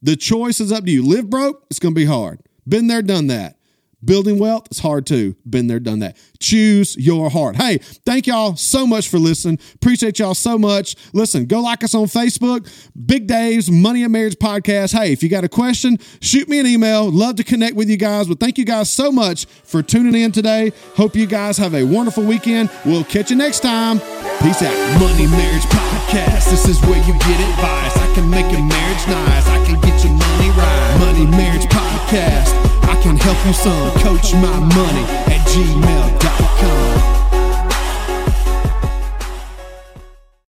The 0.01 0.15
choice 0.15 0.61
is 0.61 0.71
up 0.71 0.85
to 0.85 0.91
you. 0.91 1.05
Live 1.05 1.29
broke, 1.29 1.65
it's 1.69 1.79
going 1.79 1.93
to 1.93 1.99
be 1.99 2.05
hard. 2.05 2.39
Been 2.65 2.87
there, 2.87 3.01
done 3.01 3.27
that. 3.27 3.58
Building 4.03 4.39
wealth 4.39 4.67
is 4.71 4.79
hard 4.79 5.05
too. 5.05 5.35
Been 5.49 5.67
there, 5.67 5.79
done 5.79 5.99
that. 5.99 6.15
Choose 6.39 6.95
your 6.97 7.29
heart. 7.29 7.57
Hey, 7.57 7.79
thank 8.05 8.27
y'all 8.27 8.55
so 8.55 8.87
much 8.87 9.09
for 9.09 9.19
listening. 9.19 9.59
Appreciate 9.75 10.19
y'all 10.19 10.33
so 10.33 10.57
much. 10.57 10.95
Listen, 11.13 11.45
go 11.45 11.59
like 11.59 11.83
us 11.83 11.93
on 11.93 12.05
Facebook, 12.05 12.69
Big 13.05 13.27
Dave's 13.27 13.69
Money 13.69 14.03
and 14.03 14.13
Marriage 14.13 14.35
Podcast. 14.35 14.97
Hey, 14.97 15.11
if 15.11 15.21
you 15.21 15.27
got 15.27 15.43
a 15.43 15.49
question, 15.49 15.97
shoot 16.21 16.47
me 16.47 16.59
an 16.59 16.67
email. 16.67 17.11
Love 17.11 17.35
to 17.35 17.43
connect 17.43 17.75
with 17.75 17.89
you 17.89 17.97
guys. 17.97 18.27
But 18.27 18.39
thank 18.39 18.57
you 18.57 18.65
guys 18.65 18.89
so 18.89 19.11
much 19.11 19.45
for 19.45 19.83
tuning 19.83 20.15
in 20.21 20.31
today. 20.31 20.71
Hope 20.95 21.15
you 21.15 21.25
guys 21.25 21.57
have 21.57 21.75
a 21.75 21.83
wonderful 21.83 22.23
weekend. 22.23 22.69
We'll 22.85 23.03
catch 23.03 23.31
you 23.31 23.35
next 23.35 23.59
time. 23.59 23.99
Peace 24.41 24.61
out. 24.61 24.99
Money 24.99 25.27
Marriage 25.27 25.63
Podcast. 25.63 26.49
This 26.49 26.67
is 26.69 26.79
where 26.81 27.05
you 27.05 27.13
get 27.13 27.39
advice. 27.49 27.97
I 27.97 28.13
can 28.15 28.29
make 28.29 28.49
your 28.49 28.61
marriage 28.61 29.07
nice. 29.07 29.47
I 29.47 29.65
can 29.65 29.81
get 29.81 30.03
your 30.05 30.13
money 30.13 30.49
right. 30.51 30.97
Money 30.99 31.25
Marriage 31.25 31.65
Podcast. 31.65 32.68
I 32.89 32.95
can 33.03 33.17
help 33.17 33.37
you 33.45 33.53
some. 33.53 33.91
Coach 34.01 34.33
my 34.33 34.59
money 34.59 35.05
at 35.29 35.45
gmail.com. 35.47 37.28